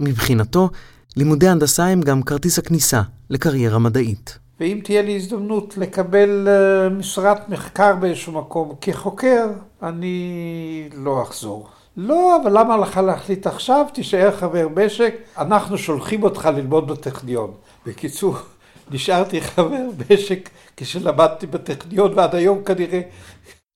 [0.00, 0.70] מבחינתו,
[1.16, 4.38] לימודי הנדסה הם גם כרטיס הכניסה לקריירה מדעית.
[4.60, 9.46] ואם תהיה לי הזדמנות לקבל uh, משרת מחקר באיזשהו מקום כחוקר,
[9.82, 11.68] אני לא אחזור.
[11.96, 13.86] לא, אבל למה לך להחליט עכשיו?
[13.94, 17.50] תישאר חבר משק, אנחנו שולחים אותך ללמוד בטכניון.
[17.86, 18.36] בקיצור,
[18.90, 23.00] נשארתי חבר משק כשלמדתי בטכניון ועד היום כנראה.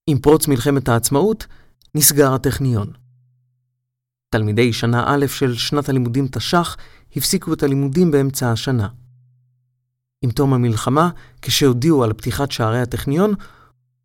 [0.07, 1.47] עם פרוץ מלחמת העצמאות,
[1.95, 2.87] נסגר הטכניון.
[4.31, 6.77] תלמידי שנה א' של שנת הלימודים תש"ח
[7.17, 8.89] הפסיקו את הלימודים באמצע השנה.
[10.23, 11.11] עם תום המלחמה,
[11.43, 13.35] כשהודיעו על פתיחת שערי הטכניון,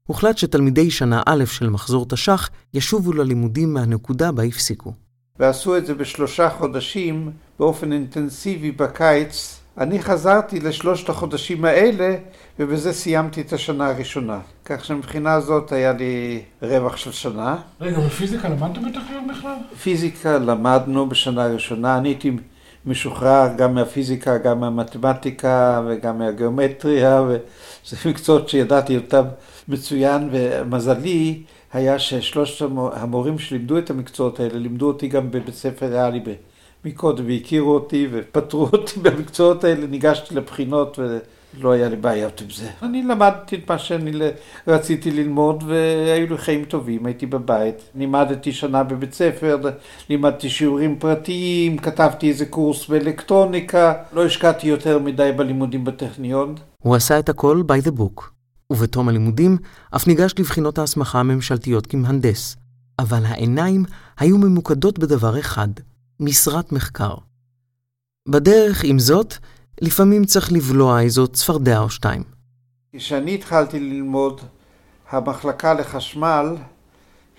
[0.03, 4.93] הוחלט שתלמידי שנה א' של מחזור תש"ח ישובו ללימודים מהנקודה בה הפסיקו.
[5.39, 12.15] ועשו את זה בשלושה חודשים באופן אינטנסיבי בקיץ אני חזרתי לשלושת החודשים האלה,
[12.59, 14.39] ובזה סיימתי את השנה הראשונה.
[14.65, 17.57] כך שמבחינה זאת היה לי רווח של שנה.
[17.81, 19.55] רגע, ופיזיקה למדתם בטכניון בכלל?
[19.81, 21.97] פיזיקה למדנו בשנה הראשונה.
[21.97, 22.31] אני הייתי
[22.85, 29.23] משוחרר גם מהפיזיקה, גם מהמתמטיקה וגם מהגיאומטריה, וזה מקצועות שידעתי אותם
[29.67, 36.19] מצוין, ומזלי היה ששלושת המורים שלימדו את המקצועות האלה, לימדו אותי גם בבית ספר ריאלי
[36.85, 42.69] מקודם, והכירו אותי ופטרו אותי במקצועות האלה, ניגשתי לבחינות ולא היה לי בעיות עם זה.
[42.81, 44.11] אני למדתי את מה שאני
[44.67, 47.75] רציתי ללמוד והיו לי חיים טובים, הייתי בבית.
[47.95, 49.57] לימדתי שנה בבית ספר,
[50.09, 56.55] לימדתי שיעורים פרטיים, כתבתי איזה קורס באלקטרוניקה, לא השקעתי יותר מדי בלימודים בטכניון.
[56.79, 58.23] הוא עשה את הכל by the book,
[58.69, 59.57] ובתום הלימודים
[59.95, 62.57] אף ניגש לבחינות ההסמכה הממשלתיות כמהנדס.
[62.99, 63.85] אבל העיניים
[64.19, 65.67] היו ממוקדות בדבר אחד,
[66.19, 67.13] משרת מחקר.
[68.29, 69.33] בדרך, עם זאת,
[69.81, 72.23] לפעמים צריך לבלוע איזו צפרדע או שתיים.
[72.93, 74.41] כשאני התחלתי ללמוד,
[75.09, 76.55] המחלקה לחשמל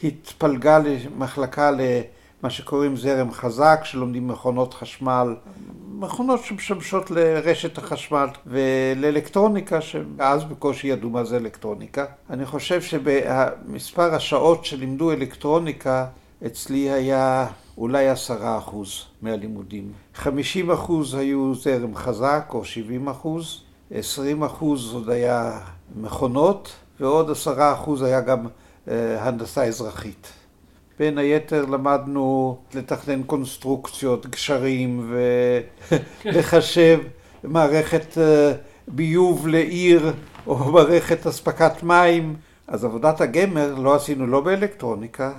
[0.05, 5.37] התפלגה למחלקה למה שקוראים זרם חזק, שלומדים מכונות חשמל,
[5.93, 12.05] מכונות שמשמשות לרשת החשמל ולאלקטרוניקה, שאז בקושי ידעו מה זה אלקטרוניקה.
[12.31, 16.07] אני חושב שמספר השעות שלימדו אלקטרוניקה
[16.47, 17.47] אצלי היה
[17.79, 19.93] אולי עשרה אחוז מהלימודים.
[20.15, 23.61] חמישים אחוז היו זרם חזק, או שבעים אחוז,
[23.91, 25.59] עשרים אחוז עוד היה
[25.97, 28.47] מכונות, ועוד עשרה אחוז היה גם
[28.89, 30.33] אה, הנדסה אזרחית.
[30.99, 35.13] בין היתר למדנו לתכנן קונסטרוקציות, גשרים,
[36.25, 37.01] ולחשב
[37.45, 38.53] מערכת אה,
[38.89, 40.13] ביוב לעיר,
[40.47, 42.37] או מערכת אספקת מים.
[42.69, 45.33] אז עבודת הגמר לא עשינו לא באלקטרוניקה,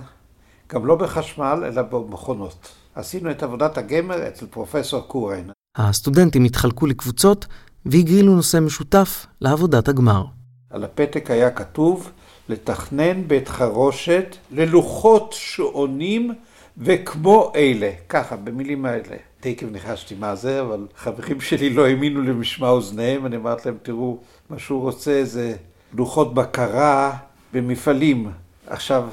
[0.72, 2.68] גם לא בחשמל, אלא במכונות.
[2.94, 5.44] עשינו את עבודת הגמר אצל פרופסור קורן.
[5.76, 7.46] הסטודנטים התחלקו לקבוצות
[7.86, 10.24] והגרילו נושא משותף לעבודת הגמר.
[10.70, 12.10] על הפתק היה כתוב
[12.48, 16.34] לתכנן בית חרושת ללוחות שעונים
[16.78, 19.16] וכמו אלה, ככה, במילים האלה.
[19.40, 24.18] תקף ניחשתי מה זה, אבל חברים שלי לא האמינו למשמע אוזניהם, אני אמרתי להם, תראו,
[24.50, 25.56] מה שהוא רוצה זה
[25.94, 27.16] לוחות בקרה
[27.52, 28.30] במפעלים.
[28.66, 29.08] עכשיו,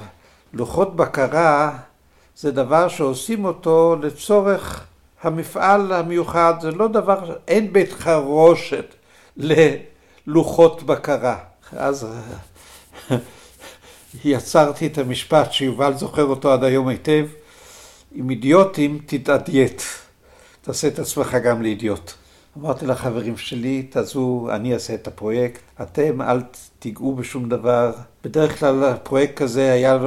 [0.53, 1.77] לוחות בקרה
[2.37, 4.85] זה דבר שעושים אותו לצורך
[5.21, 8.95] המפעל המיוחד, זה לא דבר, אין בית חרושת
[9.37, 11.37] ללוחות בקרה.
[11.71, 12.07] אז
[14.25, 17.25] יצרתי את המשפט שיובל זוכר אותו עד היום היטב,
[18.11, 19.81] עם אידיוטים תתעדייט,
[20.61, 22.11] תעשה את עצמך גם לאידיוט.
[22.57, 26.41] אמרתי לחברים שלי, תעזו, אני אעשה את הפרויקט, אתם אל
[26.79, 27.91] תיגעו בשום דבר.
[28.23, 29.97] בדרך כלל הפרויקט כזה היה,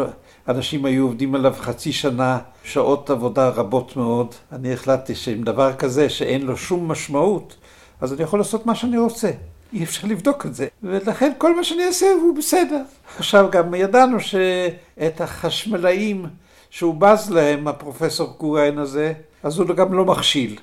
[0.49, 4.35] אנשים היו עובדים עליו חצי שנה, שעות עבודה רבות מאוד.
[4.53, 7.57] אני החלטתי שעם דבר כזה שאין לו שום משמעות,
[8.01, 9.31] אז אני יכול לעשות מה שאני רוצה.
[9.73, 12.83] אי אפשר לבדוק את זה, ולכן כל מה שאני אעשה הוא בסדר.
[13.19, 16.27] עכשיו גם ידענו שאת החשמלאים
[16.71, 19.13] שהוא בז להם, הפרופסור קוריין הזה,
[19.43, 20.59] אז הוא גם לא מכשיל.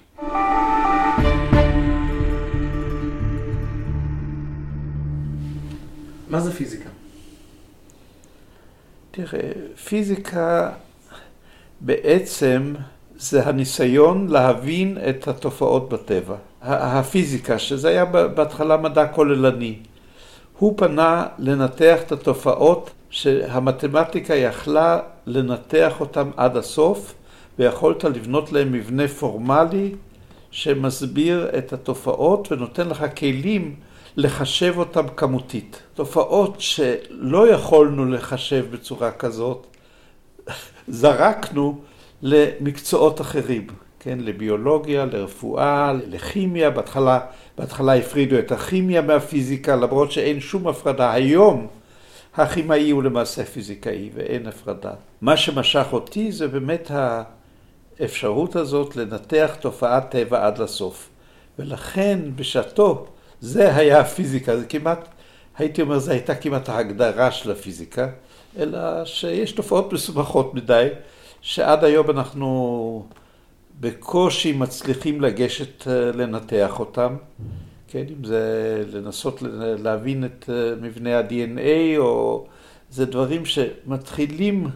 [6.30, 6.87] מה זה פיזיקה?
[9.18, 9.52] תראה,
[9.86, 10.70] פיזיקה
[11.82, 12.74] בעצם
[13.18, 16.36] זה הניסיון להבין את התופעות בטבע.
[16.62, 19.76] הפיזיקה, שזה היה בהתחלה מדע כוללני,
[20.58, 27.14] הוא פנה לנתח את התופעות שהמתמטיקה יכלה לנתח אותן עד הסוף,
[27.60, 29.96] ויכולת לבנות להם מבנה פורמלי
[30.52, 33.76] שמסביר את התופעות ונותן לך כלים
[34.18, 35.82] לחשב אותם כמותית.
[35.94, 39.68] תופעות שלא יכולנו לחשב בצורה כזאת,
[40.88, 41.80] זרקנו
[42.22, 43.68] למקצועות אחרים,
[44.00, 47.20] כן, לביולוגיה, לרפואה, לכימיה, בהתחלה,
[47.58, 51.14] בהתחלה הפרידו את הכימיה מהפיזיקה, למרות שאין שום הפרדה.
[51.14, 51.68] היום
[52.36, 54.94] הכימאי הוא למעשה פיזיקאי ואין הפרדה.
[55.22, 56.92] מה שמשך אותי זה באמת
[58.00, 61.10] האפשרות הזאת לנתח תופעת טבע עד לסוף.
[61.60, 63.08] ולכן בשעתו
[63.42, 65.08] זה היה הפיזיקה, זה כמעט,
[65.58, 68.08] הייתי אומר, זו הייתה כמעט ההגדרה של הפיזיקה,
[68.58, 70.88] אלא שיש תופעות מסובכות מדי,
[71.42, 73.06] שעד היום אנחנו
[73.80, 77.16] בקושי מצליחים לגשת אה, לנתח אותם,
[77.88, 79.44] כן, אם זה לנסות
[79.84, 82.46] להבין את אה, מבנה ה-DNA, או
[82.90, 84.68] זה דברים שמתחילים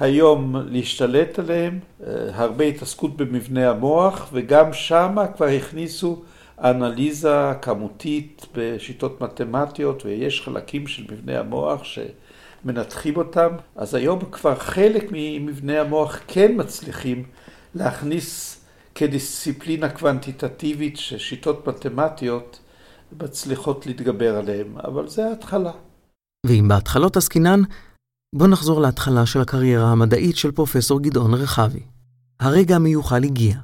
[0.00, 6.22] היום להשתלט עליהם, אה, הרבה התעסקות במבנה המוח, וגם שמה כבר הכניסו
[6.58, 15.04] אנליזה כמותית בשיטות מתמטיות, ויש חלקים של מבנה המוח שמנתחים אותם, אז היום כבר חלק
[15.12, 17.24] ממבנה המוח כן מצליחים
[17.74, 18.60] להכניס
[18.94, 22.58] כדיסציפלינה קוונטיטטיבית ששיטות מתמטיות
[23.20, 25.72] מצליחות להתגבר עליהם, אבל זה ההתחלה.
[26.46, 27.62] ואם בהתחלות עסקינן,
[28.34, 31.82] בוא נחזור להתחלה של הקריירה המדעית של פרופסור גדעון רחבי.
[32.40, 33.54] הרגע המיוחל הגיע.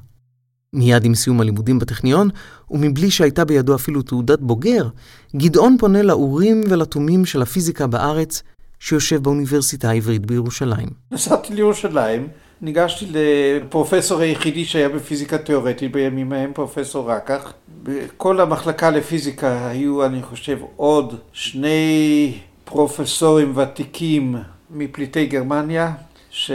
[0.72, 2.28] מיד עם סיום הלימודים בטכניון,
[2.70, 4.88] ומבלי שהייתה בידו אפילו תעודת בוגר,
[5.36, 8.42] גדעון פונה לאורים ולתומים של הפיזיקה בארץ,
[8.80, 10.88] שיושב באוניברסיטה העברית בירושלים.
[11.12, 12.28] נסעתי לירושלים,
[12.62, 17.52] ניגשתי לפרופסור היחידי שהיה בפיזיקה תיאורטית בימים ההם, פרופסור רקח.
[17.82, 24.36] בכל המחלקה לפיזיקה היו, אני חושב, עוד שני פרופסורים ותיקים
[24.70, 25.92] מפליטי גרמניה,
[26.30, 26.50] ש...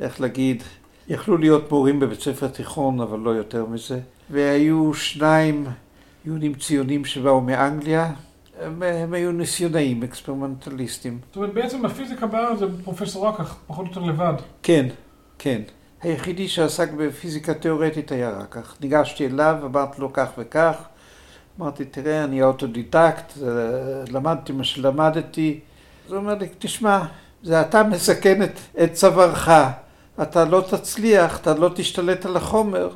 [0.00, 0.62] איך להגיד,
[1.08, 4.00] יכלו להיות מורים בבית ספר תיכון, אבל לא יותר מזה.
[4.30, 5.66] והיו שניים
[6.24, 8.12] יהודים ציונים שבאו מאנגליה,
[8.60, 11.18] הם, הם היו ניסיונאים, experimentalists.
[11.26, 14.34] זאת אומרת, בעצם הפיזיקה בארץ זה פרופסור רקח, פחות או יותר לבד.
[14.62, 14.86] כן,
[15.38, 15.62] כן.
[16.02, 18.76] היחידי שעסק בפיזיקה תיאורטית היה רקח.
[18.80, 20.76] ניגשתי אליו, אמרתי לו כך וכך.
[21.60, 23.48] אמרתי, תראה, אני אוטודידקט, אה,
[24.10, 25.60] למדתי מה שלמדתי.
[26.06, 27.02] אז הוא אומר לי, תשמע,
[27.42, 29.50] זה אתה מסכן את, את צווארך.
[30.22, 32.88] אתה לא תצליח, אתה לא תשתלט על החומר,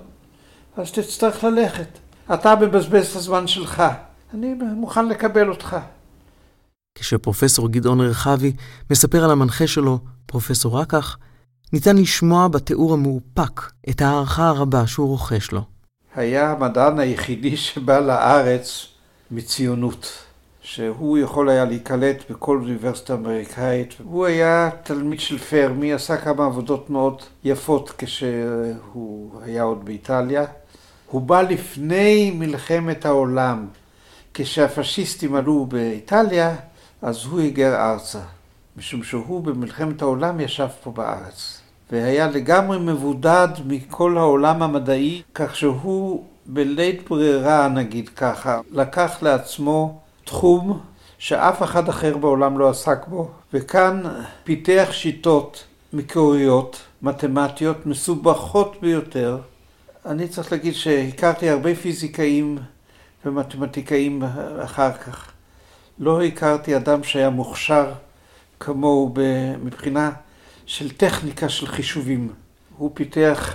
[0.76, 1.98] אז תצטרך ללכת.
[2.34, 3.82] אתה מבזבז את הזמן שלך.
[4.34, 5.76] אני מוכן לקבל אותך.
[6.98, 8.52] כשפרופסור גדעון רחבי
[8.90, 11.18] מספר על המנחה שלו, פרופסור רקח,
[11.72, 13.60] ניתן לשמוע בתיאור המאופק
[13.90, 15.62] את ההערכה הרבה שהוא רוכש לו.
[16.14, 18.86] היה המדען היחידי שבא לארץ
[19.30, 20.25] מציונות,
[20.66, 23.94] שהוא יכול היה להיקלט בכל אוניברסיטה אמריקאית.
[24.04, 30.44] הוא היה תלמיד של פרמי, עשה כמה עבודות מאוד יפות כשהוא היה עוד באיטליה.
[31.10, 33.66] הוא בא לפני מלחמת העולם,
[34.34, 36.56] כשהפשיסטים עלו באיטליה,
[37.02, 38.20] אז הוא היגר ארצה,
[38.76, 41.60] משום שהוא במלחמת העולם ישב פה בארץ.
[41.92, 50.80] והיה לגמרי מבודד מכל העולם המדעי, כך שהוא בלית ברירה, נגיד ככה, לקח לעצמו תחום
[51.18, 54.02] שאף אחד אחר בעולם לא עסק בו, וכאן
[54.44, 59.38] פיתח שיטות מקוריות, מתמטיות, מסובכות ביותר.
[60.06, 62.58] אני צריך להגיד שהכרתי הרבה פיזיקאים
[63.24, 64.22] ומתמטיקאים
[64.64, 65.30] אחר כך.
[65.98, 67.92] לא הכרתי אדם שהיה מוכשר
[68.60, 69.14] כמוהו
[69.62, 70.10] מבחינה
[70.66, 72.32] של טכניקה של חישובים.
[72.76, 73.54] הוא פיתח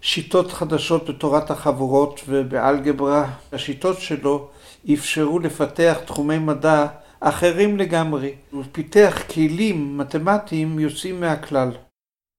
[0.00, 3.30] שיטות חדשות בתורת החבורות ובאלגברה.
[3.52, 4.48] השיטות שלו
[4.92, 6.86] אפשרו לפתח תחומי מדע
[7.20, 8.34] אחרים לגמרי.
[8.50, 11.70] הוא פיתח כלים מתמטיים יוצאים מהכלל.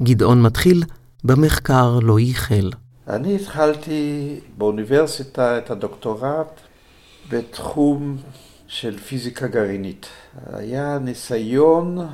[0.04, 0.84] גדעון מתחיל
[1.24, 2.72] במחקר לא ייחל.
[3.08, 6.62] אני התחלתי באוניברסיטה את הדוקטורט
[7.30, 8.18] בתחום
[8.68, 10.08] של פיזיקה גרעינית.
[10.54, 12.08] היה ניסיון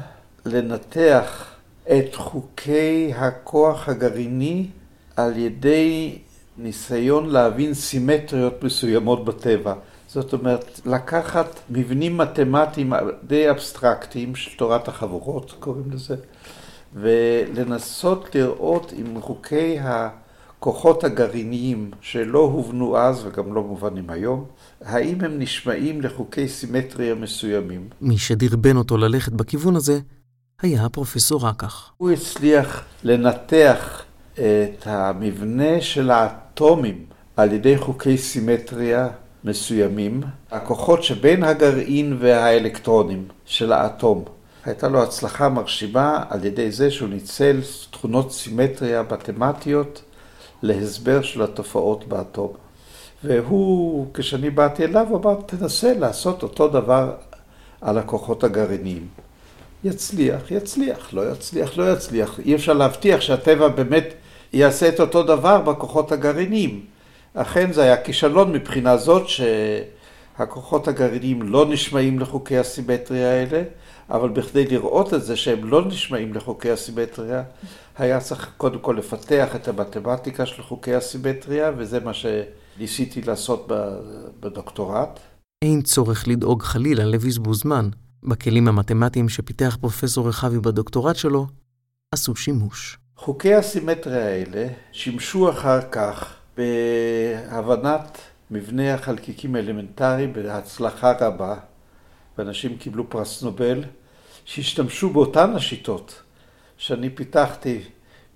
[0.45, 1.45] לנתח
[1.83, 4.67] את חוקי הכוח הגרעיני
[5.15, 6.17] על ידי
[6.57, 9.73] ניסיון להבין סימטריות מסוימות בטבע.
[10.13, 12.93] זאת אומרת, לקחת מבנים מתמטיים
[13.27, 16.15] די אבסטרקטיים של תורת החבורות, קוראים לזה,
[16.93, 24.45] ולנסות לראות אם חוקי הכוחות הגרעיניים שלא הובנו אז וגם לא מובנים היום,
[24.81, 27.89] האם הם נשמעים לחוקי סימטריה מסוימים.
[28.01, 29.99] מי שדרבן אותו ללכת בכיוון הזה
[30.61, 31.91] היה הפרופסור רקח.
[31.97, 34.03] הוא הצליח לנתח
[34.33, 37.05] את המבנה של האטומים
[37.37, 39.07] על ידי חוקי סימטריה
[39.43, 40.21] מסוימים,
[40.51, 44.23] הכוחות שבין הגרעין והאלקטרונים של האטום.
[44.65, 47.59] הייתה לו הצלחה מרשימה על ידי זה שהוא ניצל
[47.91, 50.01] תכונות סימטריה מתמטיות
[50.63, 52.53] להסבר של התופעות באטום.
[53.23, 57.11] והוא, כשאני באתי אליו, הוא אמר, תנסה לעשות אותו דבר
[57.81, 59.07] על הכוחות הגרעיניים.
[59.83, 62.39] יצליח, יצליח, לא יצליח, לא יצליח.
[62.39, 64.13] אי אפשר להבטיח שהטבע באמת
[64.53, 66.85] יעשה את אותו דבר בכוחות הגרעיניים.
[67.33, 73.63] אכן זה היה כישלון מבחינה זאת שהכוחות הגרעיניים לא נשמעים לחוקי הסימטריה האלה,
[74.09, 77.43] אבל בכדי לראות את זה שהם לא נשמעים לחוקי הסימטריה,
[77.97, 83.67] היה צריך קודם כל לפתח את המתמטיקה של חוקי הסימטריה, וזה מה שניסיתי לעשות
[84.39, 85.19] בדוקטורט.
[85.61, 87.89] אין צורך לדאוג חלילה לבזבוז זמן.
[88.23, 91.47] בכלים המתמטיים שפיתח פרופסור רחבי בדוקטורט שלו,
[92.11, 92.97] עשו שימוש.
[93.17, 98.17] חוקי הסימטריה האלה שימשו אחר כך בהבנת
[98.51, 101.55] מבנה החלקיקים האלמנטריים בהצלחה רבה,
[102.37, 103.83] ואנשים קיבלו פרס נובל,
[104.45, 106.21] שהשתמשו באותן השיטות
[106.77, 107.81] שאני פיתחתי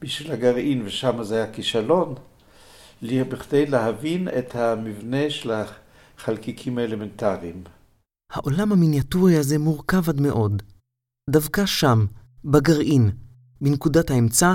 [0.01, 2.15] בשביל הגרעין, ושם זה היה כישלון,
[3.01, 5.51] בכדי להבין את המבנה של
[6.17, 7.63] החלקיקים האלמנטריים.
[8.31, 10.63] העולם המיניאטורי הזה מורכב עד מאוד.
[11.29, 12.05] דווקא שם,
[12.45, 13.11] בגרעין,
[13.61, 14.53] בנקודת האמצע,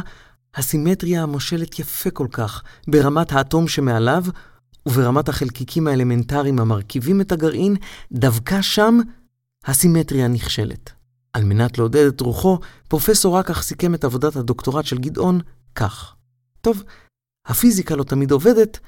[0.55, 4.25] הסימטריה המושלת יפה כל כך ברמת האטום שמעליו
[4.87, 7.77] וברמת החלקיקים האלמנטריים המרכיבים את הגרעין,
[8.13, 8.99] דווקא שם
[9.65, 10.93] הסימטריה נכשלת.
[11.33, 15.41] על מנת לעודד את רוחו, פרופסור רקח סיכם את עבודת הדוקטורט של גדעון
[15.75, 16.15] כך:
[16.61, 16.83] טוב,
[17.47, 18.79] הפיזיקה לא תמיד עובדת,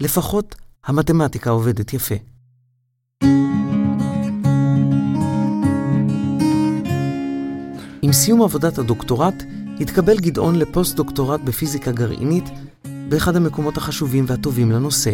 [0.00, 0.54] לפחות
[0.84, 2.14] המתמטיקה עובדת יפה.
[8.02, 9.34] עם סיום עבודת הדוקטורט,
[9.80, 12.44] התקבל גדעון לפוסט-דוקטורט בפיזיקה גרעינית
[13.08, 15.12] באחד המקומות החשובים והטובים לנושא.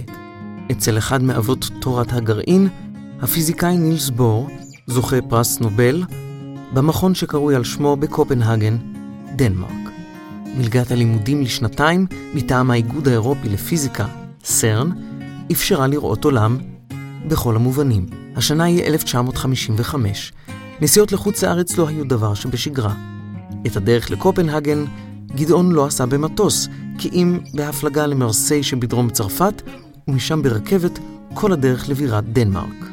[0.73, 2.69] אצל אחד מאבות תורת הגרעין,
[3.23, 4.49] הפיזיקאי נילס בור,
[4.87, 6.03] זוכה פרס נובל,
[6.73, 8.77] במכון שקרוי על שמו בקופנהגן,
[9.37, 9.91] דנמרק.
[10.57, 14.07] מלגת הלימודים לשנתיים מטעם האיגוד האירופי לפיזיקה,
[14.45, 14.91] סרן,
[15.53, 16.59] אפשרה לראות עולם
[17.29, 18.07] בכל המובנים.
[18.37, 20.33] השנה היא 1955.
[20.81, 23.16] נסיעות לחוץ לארץ לא היו דבר שבשגרה.
[23.67, 24.85] את הדרך לקופנהגן
[25.35, 26.69] גדעון לא עשה במטוס,
[26.99, 29.63] כי אם בהפלגה למרסיי שבדרום צרפת,
[30.09, 30.99] ומשם ברכבת
[31.35, 32.87] כל הדרך לבירת דנמרק.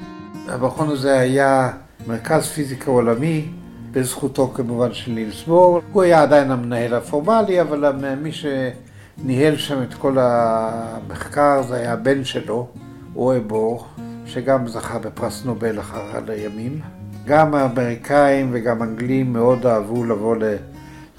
[0.48, 1.72] המכון הזה היה
[2.08, 3.46] מרכז פיזיקה עולמי,
[3.92, 5.82] בזכותו כמובן של נילס בור.
[5.92, 12.24] הוא היה עדיין המנהל הפורמלי, אבל מי שניהל שם את כל המחקר זה היה הבן
[12.24, 12.68] שלו,
[13.16, 13.88] אוהה בור,
[14.26, 17.03] שגם זכה בפרס נובל אחר הימים.
[17.28, 20.36] גם האמריקאים וגם האנגלים מאוד אהבו לבוא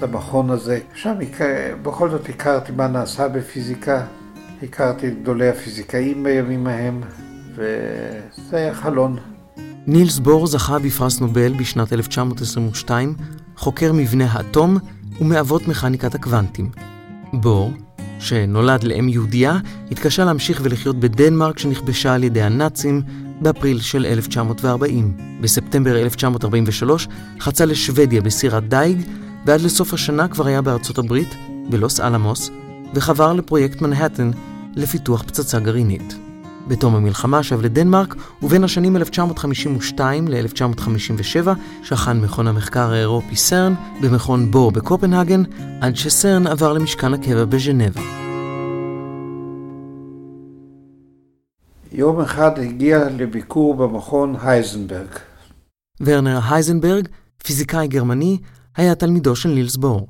[0.02, 0.78] למכון הזה.
[0.94, 1.14] שם
[1.82, 4.02] בכל זאת הכרתי מה נעשה בפיזיקה,
[4.62, 7.00] הכרתי את גדולי הפיזיקאים בימים ההם,
[7.54, 9.16] וזה היה חלון.
[9.86, 13.14] נילס בור זכה בפרס נובל בשנת 1922,
[13.56, 14.78] חוקר מבנה האטום
[15.20, 16.70] ומאבות מכניקת הקוונטים.
[17.32, 17.72] בור,
[18.18, 19.58] שנולד לאם יהודייה,
[19.90, 23.02] התקשה להמשיך ולחיות בדנמרק שנכבשה על ידי הנאצים
[23.40, 25.12] באפריל של 1940.
[25.40, 27.08] בספטמבר 1943
[27.40, 29.00] חצה לשוודיה בסירת דייג,
[29.46, 31.34] ועד לסוף השנה כבר היה בארצות הברית,
[31.70, 32.50] בלוס אלמוס,
[32.94, 34.30] וחבר לפרויקט מנהטן
[34.76, 36.14] לפיתוח פצצה גרעינית.
[36.68, 41.48] בתום המלחמה שב לדנמרק, ובין השנים 1952 ל-1957
[41.82, 45.42] שכן מכון המחקר האירופי סרן במכון בור בקופנהגן,
[45.80, 48.23] עד שסרן עבר למשכן הקבע בז'נבה.
[51.96, 55.08] יום אחד הגיע לביקור במכון הייזנברג.
[56.00, 57.08] ורנר הייזנברג,
[57.44, 58.38] פיזיקאי גרמני,
[58.76, 60.08] היה תלמידו של נילס בור.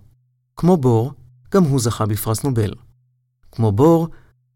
[0.57, 1.13] כמו בור,
[1.55, 2.75] גם הוא זכה בפרס נובל.
[3.53, 4.09] כמו בור,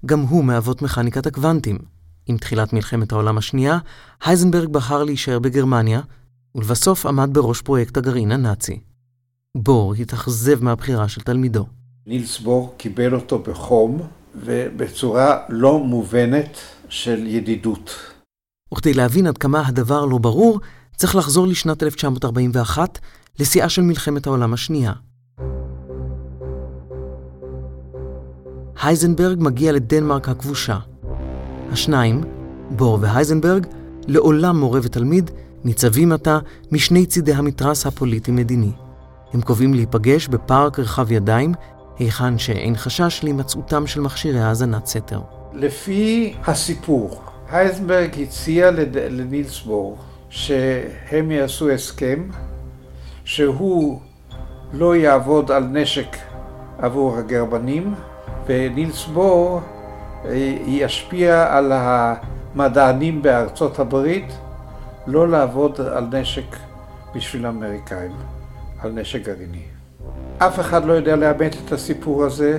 [0.06, 1.78] גם הוא מאבות מכניקת הקוונטים.
[2.26, 3.78] עם תחילת מלחמת העולם השנייה,
[4.24, 6.00] הייזנברג בחר להישאר בגרמניה,
[6.54, 8.80] ולבסוף עמד בראש פרויקט הגרעין הנאצי.
[9.54, 11.66] בור התאכזב מהבחירה של תלמידו.
[12.06, 14.00] נילס בור קיבל אותו בחום
[14.34, 16.58] ובצורה לא מובנת
[16.88, 17.90] של ידידות.
[18.74, 20.60] וכדי להבין עד כמה הדבר לא ברור,
[20.96, 22.98] צריך לחזור לשנת 1941,
[23.38, 24.92] לשיאה של מלחמת העולם השנייה.
[28.82, 30.78] הייזנברג מגיע לדנמרק הכבושה.
[31.72, 32.20] השניים,
[32.70, 33.66] בור והייזנברג,
[34.06, 35.30] לעולם מורה ותלמיד,
[35.64, 36.38] ניצבים עתה
[36.72, 38.72] משני צידי המתרס הפוליטי-מדיני.
[39.32, 41.54] הם קובעים להיפגש בפארק רחב ידיים,
[41.98, 45.37] היכן שאין חשש להימצאותם של מכשירי האזנת סתר.
[45.52, 48.70] לפי הסיפור, הייזנברג הציע
[49.10, 49.98] לנילס בור
[50.30, 52.28] שהם יעשו הסכם
[53.24, 54.00] שהוא
[54.72, 56.16] לא יעבוד על נשק
[56.78, 57.94] עבור הגרמנים
[58.46, 59.60] ונילס בור
[60.24, 64.32] אה, ישפיע על המדענים בארצות הברית
[65.06, 66.56] לא לעבוד על נשק
[67.14, 68.12] בשביל האמריקאים,
[68.80, 69.62] על נשק גרעיני.
[70.38, 72.58] אף אחד לא יודע לאמת את הסיפור הזה.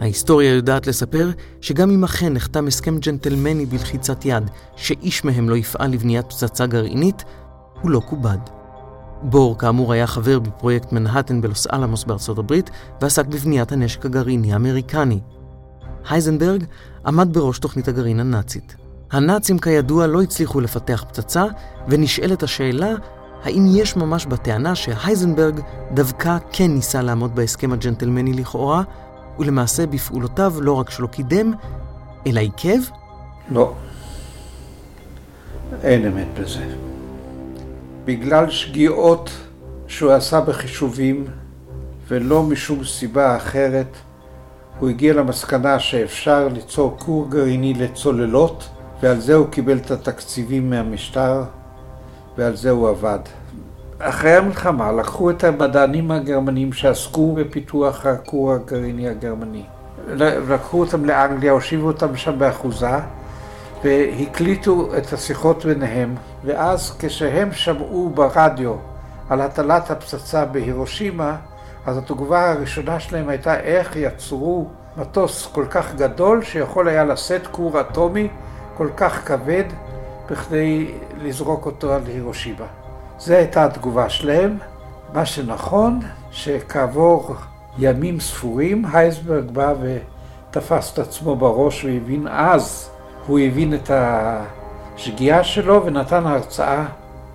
[0.00, 1.30] ההיסטוריה יודעת לספר
[1.60, 7.24] שגם אם אכן נחתם הסכם ג'נטלמני בלחיצת יד שאיש מהם לא יפעל לבניית פצצה גרעינית,
[7.82, 8.38] הוא לא כובד.
[9.22, 12.70] בור כאמור היה חבר בפרויקט מנהטן בלוס אלמוס בארצות הברית
[13.00, 15.20] ועסק בבניית הנשק הגרעיני האמריקני.
[16.10, 16.64] הייזנברג
[17.06, 18.76] עמד בראש תוכנית הגרעין הנאצית.
[19.12, 21.44] הנאצים כידוע לא הצליחו לפתח פצצה,
[21.88, 22.94] ונשאלת השאלה
[23.44, 25.60] האם יש ממש בטענה שהייזנברג
[25.94, 28.82] דווקא כן ניסה לעמוד בהסכם הג'נטלמני לכאורה,
[29.38, 31.52] ולמעשה בפעולותיו לא רק שלא קידם,
[32.26, 32.78] אלא עיכב?
[33.50, 33.72] לא.
[35.82, 36.64] אין אמת בזה.
[38.04, 39.30] בגלל שגיאות
[39.86, 41.26] שהוא עשה בחישובים,
[42.08, 43.96] ולא משום סיבה אחרת,
[44.78, 48.68] הוא הגיע למסקנה שאפשר ליצור כור גרעיני לצוללות,
[49.02, 51.42] ועל זה הוא קיבל את התקציבים מהמשטר,
[52.36, 53.18] ועל זה הוא עבד.
[53.98, 59.62] אחרי המלחמה לקחו את המדענים הגרמנים שעסקו בפיתוח הכור הגרעיני הגרמני.
[60.48, 62.98] לקחו אותם לאנגליה, הושיבו אותם שם באחוזה,
[63.84, 68.74] והקליטו את השיחות ביניהם, ואז כשהם שמעו ברדיו
[69.28, 71.36] על הטלת הפצצה בהירושימה,
[71.86, 77.80] אז התגובה הראשונה שלהם הייתה איך יצרו מטוס כל כך גדול שיכול היה לשאת כור
[77.80, 78.28] אטומי
[78.76, 79.64] כל כך כבד
[80.30, 80.90] בכדי
[81.22, 82.77] לזרוק אותו על הירושימה.
[83.18, 84.58] זו הייתה התגובה שלהם.
[85.14, 86.00] מה שנכון,
[86.30, 87.34] שכעבור
[87.78, 92.90] ימים ספורים, הייסברג בא ותפס את עצמו בראש והבין אז,
[93.26, 96.84] הוא הבין את השגיאה שלו ונתן הרצאה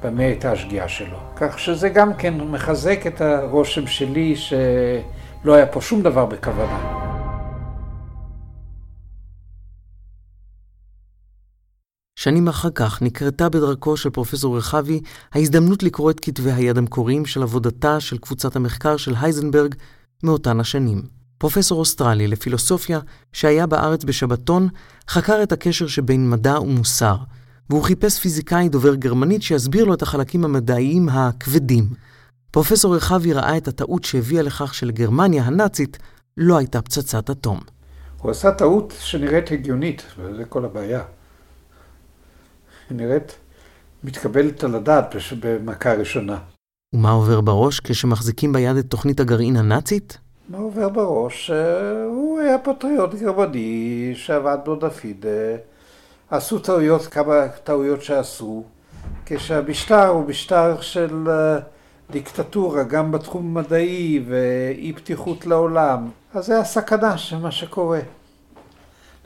[0.03, 1.17] במה הייתה השגיאה שלו.
[1.35, 7.12] כך שזה גם כן מחזק את הרושם שלי שלא היה פה שום דבר בכוונה.
[12.23, 15.01] שנים אחר כך נקרתה בדרכו של פרופסור רחבי
[15.33, 19.75] ההזדמנות לקרוא את כתבי היד המקוריים של עבודתה של קבוצת המחקר של הייזנברג
[20.23, 21.01] מאותן השנים.
[21.37, 22.99] פרופסור אוסטרלי לפילוסופיה,
[23.33, 24.67] שהיה בארץ בשבתון,
[25.09, 27.15] חקר את הקשר שבין מדע ומוסר,
[27.69, 31.85] והוא חיפש פיזיקאי דובר גרמנית שיסביר לו את החלקים המדעיים הכבדים.
[32.51, 35.97] פרופסור רחבי ראה את הטעות שהביאה לכך שלגרמניה הנאצית
[36.37, 37.59] לא הייתה פצצת אטום.
[38.21, 41.03] הוא עשה טעות שנראית הגיונית, וזה כל הבעיה.
[42.93, 43.35] היא נראית
[44.03, 46.37] מתקבלת על הדעת במכה ראשונה.
[46.93, 50.17] ומה עובר בראש כשמחזיקים ביד את תוכנית הגרעין הנאצית?
[50.49, 51.51] מה עובר בראש?
[51.51, 55.29] אה, הוא היה פטריוט גרמני שעבד בעוד הפידה.
[56.29, 58.63] עשו טעויות, כמה טעויות שעשו,
[59.25, 61.59] כשהמשטר הוא משטר של אה,
[62.11, 66.09] דיקטטורה, גם בתחום המדעי ואי פתיחות לעולם.
[66.33, 67.99] אז זה הסכנה של מה שקורה.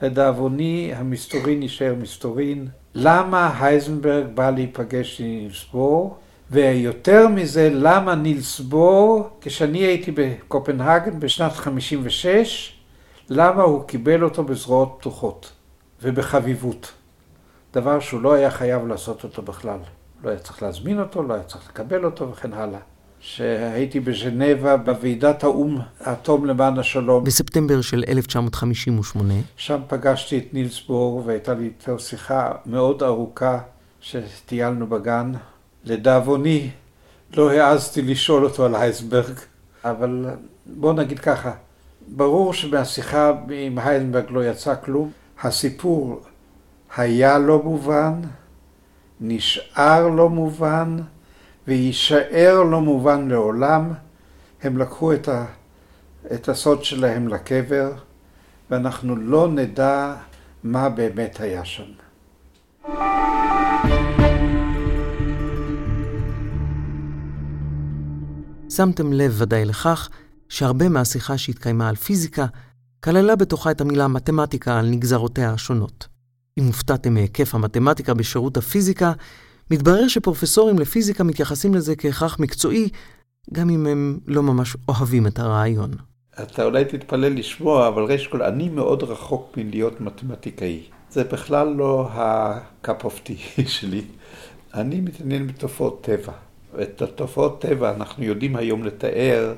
[0.02, 2.68] לדאבוני, המסתורין יישאר מסתורין.
[2.94, 6.16] למה הייזנברג בא להיפגש עם נילס בור?
[6.50, 12.78] ויותר מזה, למה נילס בור, כשאני הייתי בקופנהגן בשנת 56,
[13.30, 15.52] למה הוא קיבל אותו בזרועות פתוחות
[16.02, 16.92] ובחביבות?
[17.74, 19.78] דבר שהוא לא היה חייב לעשות אותו בכלל.
[20.24, 22.80] לא היה צריך להזמין אותו, לא היה צריך לקבל אותו וכן הלאה.
[23.20, 27.24] שהייתי בז'נבה בוועידת האו"ם, האטום למען השלום.
[27.24, 29.34] בספטמבר של 1958.
[29.56, 33.58] שם פגשתי את נילס בור והייתה לי איתו שיחה מאוד ארוכה
[34.00, 35.32] שטיילנו בגן.
[35.84, 36.70] לדאבוני
[37.36, 39.34] לא העזתי לשאול אותו על הייסברג,
[39.84, 40.26] אבל
[40.66, 41.52] בוא נגיד ככה,
[42.08, 45.10] ברור שמהשיחה עם הייזנברג לא יצא כלום.
[45.42, 46.20] הסיפור
[46.96, 48.12] היה לא מובן,
[49.20, 50.96] נשאר לא מובן,
[51.68, 53.92] ויישאר לא מובן לעולם.
[54.62, 55.44] הם לקחו את, ה,
[56.34, 57.92] את הסוד שלהם לקבר,
[58.70, 60.14] ואנחנו לא נדע
[60.64, 61.84] מה באמת היה שם.
[68.70, 70.08] שמתם לב ודאי לכך
[70.48, 72.46] שהרבה מהשיחה שהתקיימה על פיזיקה
[73.00, 76.08] כללה בתוכה את המילה מתמטיקה על נגזרותיה השונות.
[76.58, 79.12] אם הופתעתם מהיקף המתמטיקה בשירות הפיזיקה,
[79.70, 82.88] מתברר שפרופסורים לפיזיקה מתייחסים לזה כהכרח מקצועי,
[83.52, 85.90] גם אם הם לא ממש אוהבים את הרעיון.
[86.42, 90.82] אתה אולי תתפלא לשמוע, אבל ראש כל, אני מאוד רחוק מלהיות מתמטיקאי.
[91.10, 94.02] זה בכלל לא ה-cup of tea שלי.
[94.74, 96.32] אני מתעניין בתופעות טבע.
[96.82, 99.54] את התופעות טבע אנחנו יודעים היום לתאר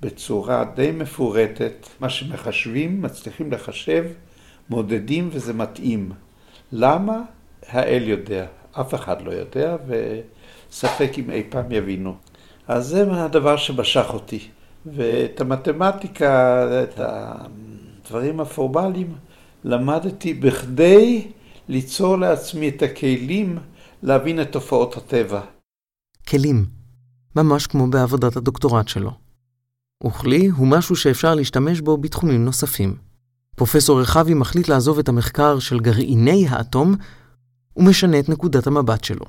[0.00, 1.88] בצורה די מפורטת.
[2.00, 4.04] מה שמחשבים, מצליחים לחשב,
[4.70, 6.12] מודדים וזה מתאים.
[6.72, 7.22] למה?
[7.68, 8.46] האל יודע.
[8.80, 12.14] אף אחד לא יודע, וספק אם אי פעם יבינו.
[12.68, 14.48] אז זה הדבר שמשך אותי.
[14.86, 19.14] ואת המתמטיקה, את הדברים הפורמליים,
[19.64, 21.28] למדתי בכדי
[21.68, 23.58] ליצור לעצמי את הכלים
[24.02, 25.40] להבין את תופעות הטבע.
[26.28, 26.66] כלים,
[27.36, 29.12] ממש כמו בעבודת הדוקטורט שלו.
[30.06, 32.96] וכלי הוא משהו שאפשר להשתמש בו בתחומים נוספים.
[33.56, 36.94] פרופסור רחבי מחליט לעזוב את המחקר של גרעיני האטום
[37.76, 39.26] ומשנה את נקודת המבט שלו.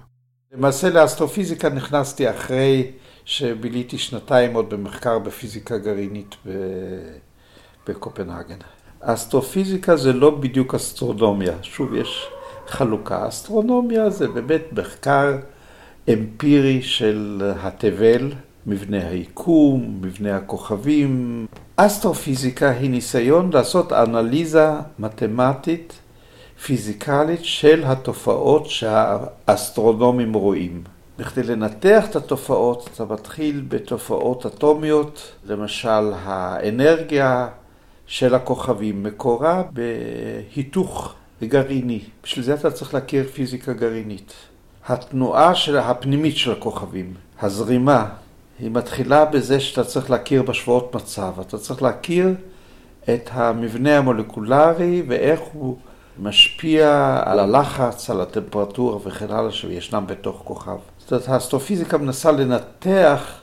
[0.53, 2.91] למעשה לאסטרופיזיקה נכנסתי אחרי
[3.25, 6.35] שביליתי שנתיים עוד במחקר בפיזיקה גרעינית
[7.87, 8.57] בקופנהגן.
[9.01, 12.27] אסטרופיזיקה זה לא בדיוק אסטרונומיה, שוב יש
[12.67, 13.27] חלוקה.
[13.27, 15.37] אסטרונומיה זה באמת מחקר
[16.13, 18.31] אמפירי של התבל,
[18.67, 21.45] מבנה היקום, מבנה הכוכבים.
[21.75, 24.69] אסטרופיזיקה היא ניסיון לעשות אנליזה
[24.99, 25.93] מתמטית,
[26.65, 30.83] פיזיקלית, של התופעות שהאסטרונומים רואים.
[31.17, 37.47] בכדי לנתח את התופעות, אתה מתחיל בתופעות אטומיות, למשל האנרגיה
[38.07, 42.01] של הכוכבים מקורה בהיתוך גרעיני.
[42.23, 44.33] בשביל זה אתה צריך להכיר פיזיקה גרעינית.
[44.87, 48.09] התנועה של, הפנימית של הכוכבים, הזרימה,
[48.59, 51.31] היא מתחילה בזה שאתה צריך להכיר בשבועות מצב.
[51.41, 52.29] אתה צריך להכיר
[53.03, 55.77] את המבנה המולקולרי ואיך הוא
[56.19, 60.77] משפיע על הלחץ, על הטמפרטורה וכן הלאה שישנם בתוך כוכב.
[60.99, 63.41] זאת אומרת, האסטרופיזיקה מנסה לנתח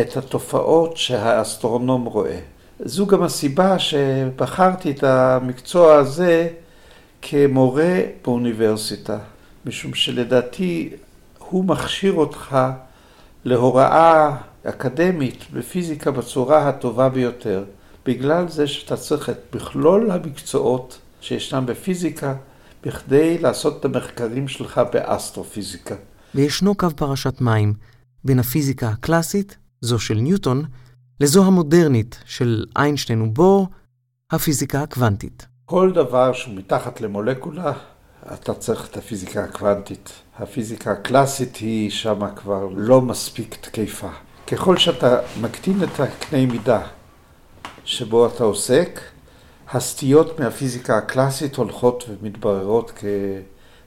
[0.00, 2.38] את התופעות שהאסטרונום רואה.
[2.80, 6.48] זו גם הסיבה שבחרתי את המקצוע הזה
[7.22, 9.18] כמורה באוניברסיטה,
[9.66, 10.90] משום שלדעתי
[11.38, 12.56] הוא מכשיר אותך
[13.44, 17.64] להוראה אקדמית בפיזיקה בצורה הטובה ביותר,
[18.06, 22.34] בגלל זה שאתה צריך את מכלול המקצועות שישנם בפיזיקה,
[22.84, 25.94] בכדי לעשות את המחקרים שלך באסטרופיזיקה.
[26.34, 27.74] וישנו קו פרשת מים
[28.24, 30.64] בין הפיזיקה הקלאסית, זו של ניוטון,
[31.20, 33.68] לזו המודרנית של איינשטיין ובור,
[34.30, 35.46] הפיזיקה הקוונטית.
[35.64, 37.72] כל דבר שהוא מתחת למולקולה,
[38.34, 40.12] אתה צריך את הפיזיקה הקוונטית.
[40.38, 44.10] הפיזיקה הקלאסית היא שם כבר לא מספיק תקפה.
[44.46, 46.80] ככל שאתה מקטין את הקנה מידה
[47.84, 49.00] שבו אתה עוסק,
[49.70, 52.92] הסטיות מהפיזיקה הקלאסית הולכות ומתבררות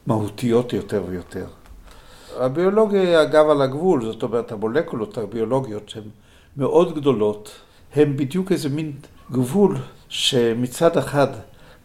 [0.06, 1.46] כמהותיות יותר ויותר.
[2.38, 6.04] הביולוגיה היא אגב על הגבול, זאת אומרת המולקולות הביולוגיות שהן
[6.58, 7.52] מאוד גדולות,
[7.96, 8.92] הן בדיוק איזה מין
[9.32, 9.78] גבול
[10.10, 11.28] שמצד אחד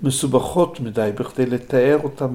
[0.03, 2.35] מסובכות מדי בכדי לתאר אותן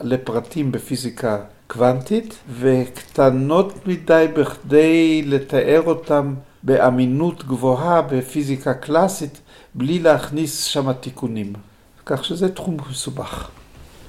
[0.00, 9.40] לפרטים בפיזיקה קוונטית, וקטנות מדי בכדי לתאר אותן באמינות גבוהה בפיזיקה קלאסית,
[9.74, 11.52] בלי להכניס שם תיקונים.
[12.06, 13.50] כך שזה תחום מסובך.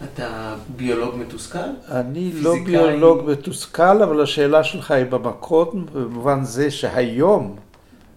[0.04, 1.70] אתה ביולוג מתוסכל?
[1.92, 7.56] אני לא ביולוג מתוסכל, אבל השאלה שלך היא במקום, במובן זה שהיום,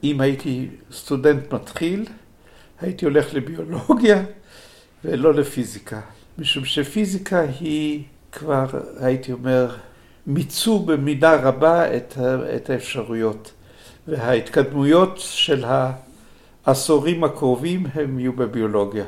[0.05, 2.07] אם הייתי סטודנט מתחיל,
[2.81, 4.23] הייתי הולך לביולוגיה
[5.05, 6.01] ולא לפיזיקה.
[6.39, 8.03] משום שפיזיקה היא
[8.33, 8.67] כבר,
[9.01, 9.77] הייתי אומר,
[10.27, 12.19] מיצו במידה רבה את,
[12.57, 13.53] את האפשרויות.
[14.09, 15.65] וההתקדמויות של
[16.67, 19.05] העשורים הקרובים הם יהיו בביולוגיה.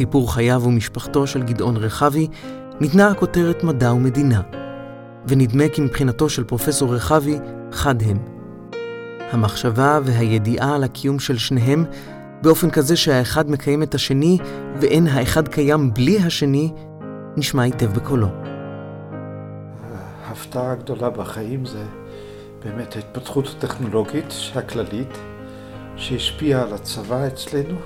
[0.00, 2.28] לסיפור חייו ומשפחתו של גדעון רחבי
[2.80, 4.40] ניתנה הכותרת מדע ומדינה,
[5.28, 7.38] ונדמה כי מבחינתו של פרופסור רחבי
[7.72, 8.18] חד הם.
[9.32, 11.84] המחשבה והידיעה על הקיום של שניהם
[12.42, 14.38] באופן כזה שהאחד מקיים את השני,
[14.80, 16.72] ואין האחד קיים בלי השני,
[17.36, 18.28] נשמע היטב בקולו.
[20.26, 21.84] ההפתעה הגדולה בחיים זה
[22.64, 25.18] באמת ההתפתחות הטכנולוגית הכללית,
[25.96, 27.76] שהשפיעה על הצבא אצלנו,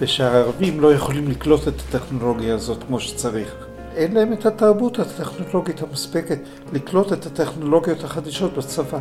[0.00, 3.54] ושהערבים לא יכולים לקלוט את הטכנולוגיה הזאת כמו שצריך.
[3.94, 6.38] אין להם את התרבות הטכנולוגית המספקת
[6.72, 8.98] לקלוט את הטכנולוגיות החדשות בצבא.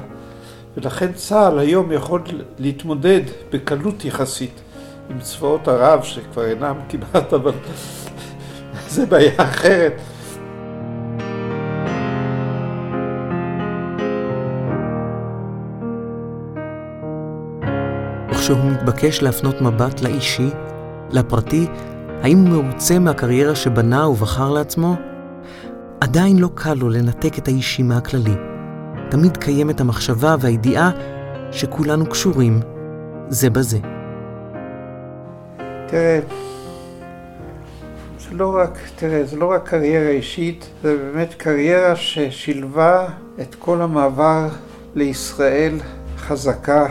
[0.77, 2.21] ולכן צה"ל היום יכול
[2.59, 3.21] להתמודד
[3.51, 4.61] בקלות יחסית
[5.09, 7.51] עם צבאות ערב, שכבר אינם כמעט, אבל
[8.93, 9.93] זה בעיה אחרת.
[18.31, 20.49] וכשהוא מתבקש להפנות מבט לאישי,
[21.13, 21.67] לפרטי,
[22.23, 24.95] האם הוא מרוצה מהקריירה שבנה ובחר לעצמו?
[26.01, 28.35] עדיין לא קל לו לנתק את האישי מהכללי.
[29.09, 30.91] תמיד קיימת המחשבה והידיעה
[31.51, 32.59] שכולנו קשורים
[33.29, 33.79] זה בזה.
[35.87, 36.19] תראה,
[38.19, 43.07] זה לא רק, תראה, זה לא רק קריירה אישית, זה באמת קריירה ששילבה
[43.41, 44.47] את כל המעבר
[44.95, 45.73] לישראל
[46.17, 46.85] חזקה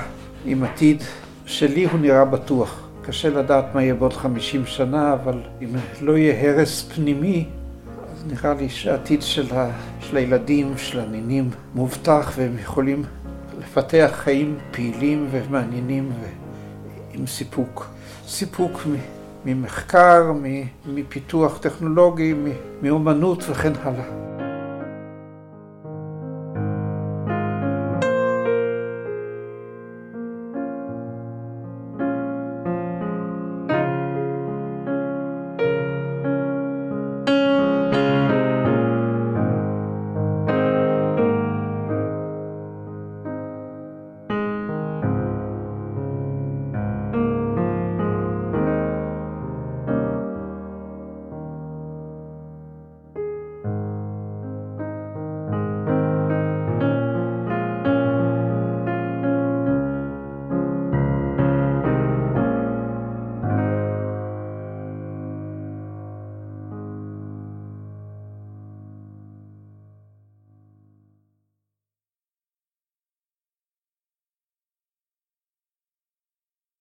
[0.44, 1.02] עם עתיד
[1.46, 2.81] שלי הוא נראה בטוח.
[3.02, 5.68] קשה לדעת מה יהיה בעוד 50 שנה, אבל אם
[6.00, 7.46] לא יהיה הרס פנימי,
[8.12, 9.70] אז נראה לי שהעתיד של, ה,
[10.00, 13.04] של הילדים, של הנינים, מובטח והם יכולים
[13.60, 16.12] לפתח חיים פעילים ומעניינים
[17.10, 17.86] ועם סיפוק.
[18.26, 18.80] סיפוק
[19.44, 20.32] ממחקר,
[20.86, 22.34] מפיתוח טכנולוגי,
[22.82, 24.31] מאומנות וכן הלאה.